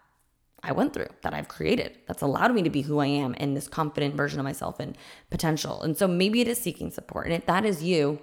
I 0.64 0.72
went 0.72 0.94
through, 0.94 1.08
that 1.22 1.34
I've 1.34 1.48
created, 1.48 1.98
that's 2.06 2.22
allowed 2.22 2.54
me 2.54 2.62
to 2.64 2.70
be 2.70 2.82
who 2.82 3.00
I 3.00 3.08
am 3.08 3.36
and 3.38 3.56
this 3.56 3.68
confident 3.68 4.16
version 4.16 4.40
of 4.40 4.44
myself 4.44 4.80
and 4.80 4.98
potential. 5.30 5.82
And 5.82 5.98
so 5.98 6.08
maybe 6.08 6.42
it 6.42 6.48
is 6.48 6.58
seeking 6.58 6.92
support. 6.92 7.28
And 7.28 7.36
if 7.36 7.46
that 7.46 7.66
is 7.66 7.84
you, 7.84 8.20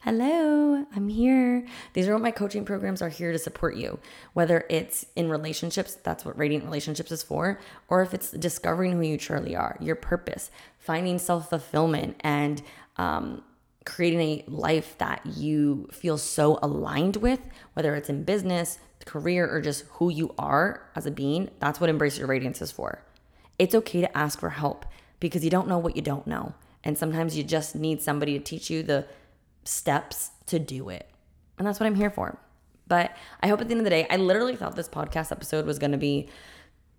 hello, 0.00 0.86
I'm 0.94 1.08
here. 1.08 1.66
These 1.92 2.08
are 2.08 2.14
what 2.14 2.22
my 2.22 2.30
coaching 2.30 2.64
programs 2.64 3.02
are 3.02 3.08
here 3.08 3.32
to 3.32 3.38
support 3.38 3.76
you, 3.76 3.98
whether 4.32 4.64
it's 4.70 5.04
in 5.14 5.28
relationships, 5.28 5.98
that's 6.02 6.24
what 6.24 6.38
Radiant 6.38 6.64
Relationships 6.64 7.12
is 7.12 7.22
for, 7.22 7.60
or 7.88 8.02
if 8.02 8.14
it's 8.14 8.30
discovering 8.30 8.92
who 8.92 9.02
you 9.02 9.18
truly 9.18 9.54
are, 9.54 9.76
your 9.80 9.96
purpose, 9.96 10.50
finding 10.78 11.18
self 11.18 11.50
fulfillment, 11.50 12.16
and 12.20 12.62
um, 12.96 13.42
creating 13.90 14.20
a 14.20 14.44
life 14.46 14.96
that 14.98 15.20
you 15.26 15.88
feel 15.90 16.16
so 16.16 16.58
aligned 16.62 17.16
with, 17.16 17.40
whether 17.74 17.96
it's 17.96 18.08
in 18.08 18.22
business, 18.22 18.78
career, 19.04 19.48
or 19.52 19.60
just 19.60 19.84
who 19.94 20.10
you 20.10 20.32
are 20.38 20.88
as 20.94 21.06
a 21.06 21.10
being, 21.10 21.50
that's 21.58 21.80
what 21.80 21.90
Embrace 21.90 22.16
Your 22.16 22.28
Radiance 22.28 22.62
is 22.62 22.70
for. 22.70 23.02
It's 23.58 23.74
okay 23.74 24.00
to 24.00 24.16
ask 24.16 24.38
for 24.38 24.50
help 24.50 24.86
because 25.18 25.44
you 25.44 25.50
don't 25.50 25.66
know 25.68 25.78
what 25.78 25.96
you 25.96 26.02
don't 26.02 26.26
know. 26.26 26.54
And 26.84 26.96
sometimes 26.96 27.36
you 27.36 27.42
just 27.42 27.74
need 27.74 28.00
somebody 28.00 28.38
to 28.38 28.44
teach 28.44 28.70
you 28.70 28.82
the 28.84 29.06
steps 29.64 30.30
to 30.46 30.58
do 30.58 30.88
it. 30.88 31.10
And 31.58 31.66
that's 31.66 31.80
what 31.80 31.86
I'm 31.86 31.96
here 31.96 32.10
for. 32.10 32.38
But 32.86 33.14
I 33.42 33.48
hope 33.48 33.60
at 33.60 33.68
the 33.68 33.72
end 33.72 33.80
of 33.80 33.84
the 33.84 33.90
day, 33.90 34.06
I 34.08 34.16
literally 34.16 34.56
thought 34.56 34.76
this 34.76 34.88
podcast 34.88 35.32
episode 35.32 35.66
was 35.66 35.78
going 35.78 35.92
to 35.92 35.98
be 35.98 36.28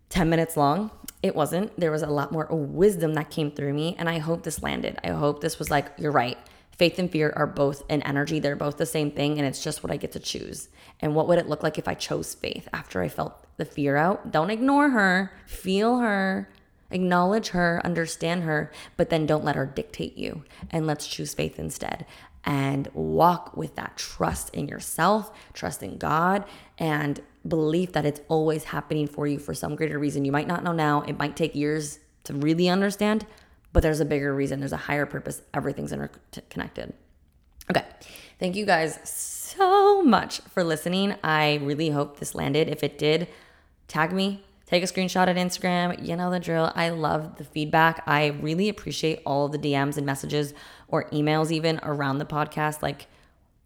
10 0.10 0.30
minutes 0.30 0.58
long. 0.58 0.92
It 1.24 1.36
wasn't. 1.36 1.80
There 1.80 1.92
was 1.92 2.02
a 2.02 2.08
lot 2.08 2.32
more 2.34 2.48
wisdom 2.52 3.14
that 3.14 3.30
came 3.30 3.50
through 3.50 3.74
me. 3.74 3.96
And 3.98 4.10
I 4.10 4.20
hope 4.20 4.44
this 4.44 4.62
landed. 4.62 5.00
I 5.04 5.10
hope 5.10 5.40
this 5.42 5.58
was 5.58 5.72
like, 5.72 5.88
you're 5.98 6.12
right. 6.12 6.38
Faith 6.78 6.98
and 6.98 7.12
fear 7.12 7.34
are 7.36 7.48
both 7.48 7.84
an 7.90 8.02
energy. 8.04 8.40
They're 8.40 8.56
both 8.56 8.78
the 8.78 8.86
same 8.86 9.12
thing. 9.12 9.38
And 9.38 9.48
it's 9.48 9.64
just 9.64 9.84
what 9.84 9.92
I 9.92 9.98
get 9.98 10.12
to 10.14 10.20
choose. 10.20 10.70
And 11.00 11.16
what 11.16 11.28
would 11.28 11.40
it 11.40 11.50
look 11.50 11.64
like 11.64 11.78
if 11.78 11.88
I 11.88 11.94
chose 11.94 12.34
faith 12.34 12.68
after 12.74 13.02
I 13.02 13.10
felt 13.10 13.46
the 13.58 13.66
fear 13.66 13.98
out? 13.98 14.32
Don't 14.32 14.50
ignore 14.50 14.90
her, 14.90 15.32
feel 15.46 16.00
her, 16.00 16.50
acknowledge 16.92 17.50
her, 17.50 17.82
understand 17.84 18.44
her, 18.44 18.72
but 18.98 19.10
then 19.10 19.26
don't 19.26 19.46
let 19.46 19.56
her 19.56 19.66
dictate 19.66 20.18
you. 20.18 20.44
And 20.70 20.88
let's 20.88 21.08
choose 21.08 21.34
faith 21.34 21.58
instead 21.60 22.06
and 22.44 22.88
walk 22.94 23.56
with 23.56 23.76
that 23.76 23.98
trust 23.98 24.50
in 24.54 24.68
yourself, 24.68 25.32
trust 25.54 25.84
in 25.84 25.98
God, 25.98 26.44
and 26.78 27.22
belief 27.48 27.94
that 27.94 28.06
it's 28.06 28.22
always 28.28 28.66
happening 28.66 29.08
for 29.08 29.28
you 29.28 29.40
for 29.40 29.54
some 29.54 29.76
greater 29.76 30.00
reason. 30.00 30.26
You 30.26 30.32
might 30.32 30.48
not 30.48 30.64
know 30.64 30.72
now, 30.72 31.02
it 31.02 31.18
might 31.18 31.36
take 31.36 31.56
years 31.56 32.00
to 32.24 32.34
really 32.34 32.70
understand, 32.70 33.26
but 33.74 33.84
there's 33.84 34.00
a 34.00 34.06
bigger 34.06 34.34
reason, 34.34 34.60
there's 34.60 34.74
a 34.74 34.78
higher 34.78 35.06
purpose. 35.06 35.42
Everything's 35.54 35.92
interconnected. 35.92 36.94
Okay. 37.70 37.86
Thank 38.40 38.56
you 38.56 38.66
guys 38.66 39.00
so 39.06 40.02
much 40.02 40.40
for 40.42 40.64
listening. 40.64 41.16
I 41.24 41.60
really 41.62 41.90
hope 41.90 42.20
this 42.20 42.36
landed. 42.36 42.68
If 42.68 42.84
it 42.84 42.98
did, 42.98 43.28
tag 43.88 44.12
me, 44.12 44.44
take 44.66 44.84
a 44.84 44.88
screenshot 44.88 45.28
at 45.28 45.36
Instagram. 45.36 46.06
You 46.06 46.16
know 46.16 46.32
the 46.32 46.40
drill. 46.40 46.72
I 46.76 46.90
love 46.90 47.38
the 47.38 47.44
feedback. 47.44 48.04
I 48.08 48.28
really 48.28 48.68
appreciate 48.68 49.22
all 49.26 49.48
the 49.48 49.60
DMs 49.60 49.98
and 49.98 50.06
messages 50.06 50.54
or 50.88 51.10
emails, 51.12 51.52
even 51.52 51.80
around 51.84 52.18
the 52.18 52.26
podcast. 52.26 52.82
Like, 52.82 53.08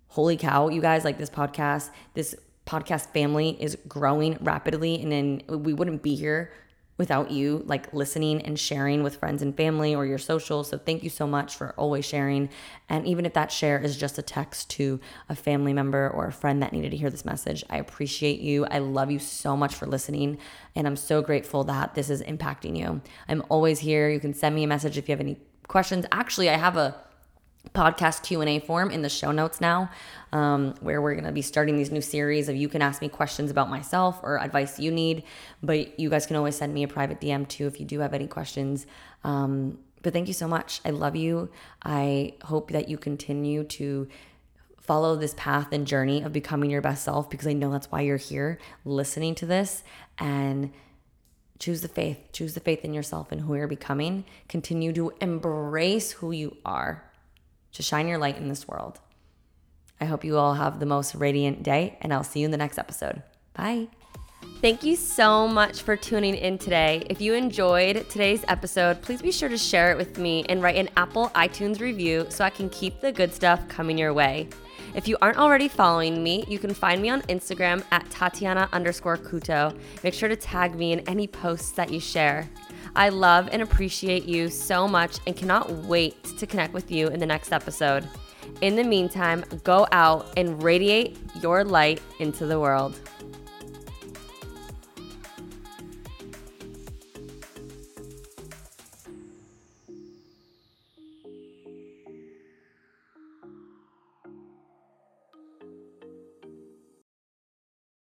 holy 0.09 0.37
cow, 0.37 0.67
you 0.67 0.81
guys, 0.81 1.03
like 1.03 1.17
this 1.17 1.29
podcast, 1.29 1.89
this 2.13 2.35
podcast 2.65 3.11
family 3.13 3.57
is 3.59 3.77
growing 3.87 4.37
rapidly. 4.41 5.01
And 5.01 5.11
then 5.11 5.41
we 5.47 5.73
wouldn't 5.73 6.03
be 6.03 6.15
here 6.15 6.51
without 6.97 7.29
you 7.29 7.62
like 7.65 7.93
listening 7.93 8.41
and 8.41 8.60
sharing 8.60 9.03
with 9.03 9.17
friends 9.17 9.41
and 9.41 9.55
family 9.55 9.93
or 9.93 10.05
your 10.05 10.17
social. 10.17 10.63
So 10.63 10.77
thank 10.77 11.03
you 11.03 11.10
so 11.10 11.27
much 11.27 11.55
for 11.55 11.73
always 11.77 12.05
sharing. 12.05 12.49
And 12.88 13.05
even 13.05 13.25
if 13.25 13.34
that 13.34 13.51
share 13.51 13.77
is 13.79 13.97
just 13.97 14.17
a 14.17 14.21
text 14.21 14.69
to 14.71 14.99
a 15.27 15.36
family 15.36 15.73
member 15.73 16.10
or 16.10 16.27
a 16.27 16.31
friend 16.31 16.62
that 16.62 16.71
needed 16.71 16.91
to 16.91 16.97
hear 16.97 17.10
this 17.10 17.25
message, 17.25 17.63
I 17.69 17.77
appreciate 17.77 18.39
you. 18.39 18.65
I 18.65 18.79
love 18.79 19.12
you 19.12 19.19
so 19.19 19.58
much 19.58 19.75
for 19.75 19.86
listening. 19.86 20.38
And 20.75 20.88
I'm 20.88 20.95
so 20.95 21.21
grateful 21.21 21.65
that 21.65 21.95
this 21.95 22.10
is 22.10 22.21
impacting 22.21 22.77
you. 22.77 23.01
I'm 23.27 23.43
always 23.49 23.79
here. 23.79 24.10
You 24.10 24.19
can 24.19 24.34
send 24.34 24.55
me 24.55 24.63
a 24.63 24.67
message 24.67 24.97
if 24.97 25.10
you 25.10 25.13
have 25.13 25.19
any 25.21 25.38
questions. 25.67 26.05
Actually, 26.12 26.49
I 26.49 26.58
have 26.58 26.77
a 26.77 26.95
podcast 27.73 28.23
q&a 28.23 28.60
form 28.60 28.91
in 28.91 29.01
the 29.01 29.10
show 29.10 29.32
notes 29.32 29.60
now 29.60 29.89
um, 30.32 30.73
where 30.82 31.01
we're 31.01 31.13
going 31.13 31.25
to 31.25 31.32
be 31.32 31.41
starting 31.41 31.78
these 31.78 31.91
new 31.91 32.01
series 32.01 32.49
of 32.49 32.56
you 32.56 32.67
can 32.67 32.82
ask 32.82 33.01
me 33.01 33.10
questions 33.10 33.49
about 33.51 33.69
myself 33.69 34.19
or 34.23 34.39
advice 34.39 34.80
you 34.80 34.91
need 34.91 35.23
but 35.63 35.99
you 35.99 36.10
guys 36.10 36.25
can 36.25 36.36
always 36.36 36.56
send 36.56 36.73
me 36.73 36.84
a 36.84 36.88
private 36.88 37.19
dm 37.21 37.47
too 37.47 37.67
if 37.67 37.80
you 37.80 37.86
do 37.86 37.99
have 37.99 38.13
any 38.13 38.28
questions. 38.28 38.86
Um, 39.23 39.80
but 40.01 40.13
thank 40.13 40.28
you 40.28 40.34
so 40.34 40.47
much. 40.47 40.82
I 40.86 40.91
love 40.91 41.15
you. 41.15 41.49
I 41.84 42.34
hope 42.43 42.71
that 42.71 42.89
you 42.89 42.97
continue 42.97 43.63
to 43.63 44.08
follow 44.80 45.15
this 45.15 45.34
path 45.36 45.69
and 45.71 45.88
journey 45.88 46.21
of 46.21 46.32
becoming 46.32 46.69
your 46.69 46.82
best 46.82 47.04
self 47.04 47.30
because 47.30 47.47
I 47.47 47.54
know 47.54 47.71
that's 47.71 47.91
why 47.91 48.01
you're 48.01 48.17
here 48.17 48.60
listening 48.84 49.34
to 49.36 49.47
this. 49.47 49.84
And 50.19 50.71
choose 51.58 51.82
the 51.82 51.88
faith, 51.88 52.19
choose 52.34 52.54
the 52.54 52.60
faith 52.60 52.86
in 52.86 52.93
yourself 52.93 53.32
and 53.32 53.41
who 53.41 53.56
you're 53.56 53.67
becoming. 53.67 54.25
Continue 54.47 54.93
to 54.93 55.12
embrace 55.21 56.12
who 56.12 56.32
you 56.32 56.58
are 56.63 57.04
to 57.75 57.83
shine 57.83 58.07
your 58.07 58.17
light 58.17 58.38
in 58.38 58.49
this 58.49 58.67
world. 58.67 58.99
I 60.01 60.05
hope 60.05 60.25
you 60.25 60.38
all 60.38 60.55
have 60.55 60.79
the 60.79 60.85
most 60.85 61.15
radiant 61.15 61.63
day, 61.63 61.97
and 62.01 62.13
I'll 62.13 62.23
see 62.23 62.41
you 62.41 62.45
in 62.45 62.51
the 62.51 62.57
next 62.57 62.77
episode. 62.77 63.21
Bye. 63.53 63.88
Thank 64.61 64.83
you 64.83 64.95
so 64.95 65.47
much 65.47 65.81
for 65.81 65.95
tuning 65.95 66.35
in 66.35 66.57
today. 66.57 67.05
If 67.09 67.21
you 67.21 67.33
enjoyed 67.33 68.09
today's 68.09 68.43
episode, 68.47 69.01
please 69.01 69.21
be 69.21 69.31
sure 69.31 69.49
to 69.49 69.57
share 69.57 69.91
it 69.91 69.97
with 69.97 70.17
me 70.17 70.45
and 70.49 70.61
write 70.61 70.75
an 70.75 70.89
Apple 70.97 71.29
iTunes 71.29 71.79
review 71.79 72.25
so 72.29 72.43
I 72.43 72.49
can 72.49 72.69
keep 72.69 72.99
the 72.99 73.11
good 73.11 73.33
stuff 73.33 73.67
coming 73.67 73.97
your 73.97 74.13
way. 74.13 74.49
If 74.93 75.07
you 75.09 75.17
aren't 75.21 75.38
already 75.38 75.67
following 75.67 76.23
me, 76.23 76.45
you 76.47 76.57
can 76.57 76.73
find 76.73 77.01
me 77.01 77.09
on 77.09 77.21
Instagram 77.23 77.83
at 77.91 78.09
Tatiana 78.09 78.69
underscore 78.71 79.17
Couto. 79.17 79.77
Make 80.03 80.13
sure 80.13 80.29
to 80.29 80.38
tag 80.38 80.75
me 80.75 80.93
in 80.93 81.01
any 81.01 81.27
posts 81.27 81.71
that 81.71 81.91
you 81.91 81.99
share. 81.99 82.49
I 82.95 83.10
love 83.10 83.49
and 83.51 83.62
appreciate 83.62 84.23
you 84.25 84.49
so 84.49 84.88
much 84.88 85.19
and 85.27 85.36
cannot 85.36 85.69
wait 85.69 86.23
to 86.38 86.47
connect 86.47 86.73
with 86.73 86.91
you 86.91 87.08
in 87.08 87.19
the 87.19 87.25
next 87.25 87.51
episode. 87.51 88.08
In 88.62 88.75
the 88.75 88.84
meantime, 88.84 89.43
go 89.63 89.88
out 89.91 90.31
and 90.38 90.62
radiate 90.63 91.17
your 91.41 91.63
light 91.63 92.01
into 92.19 92.45
the 92.45 92.60
world. 92.60 92.99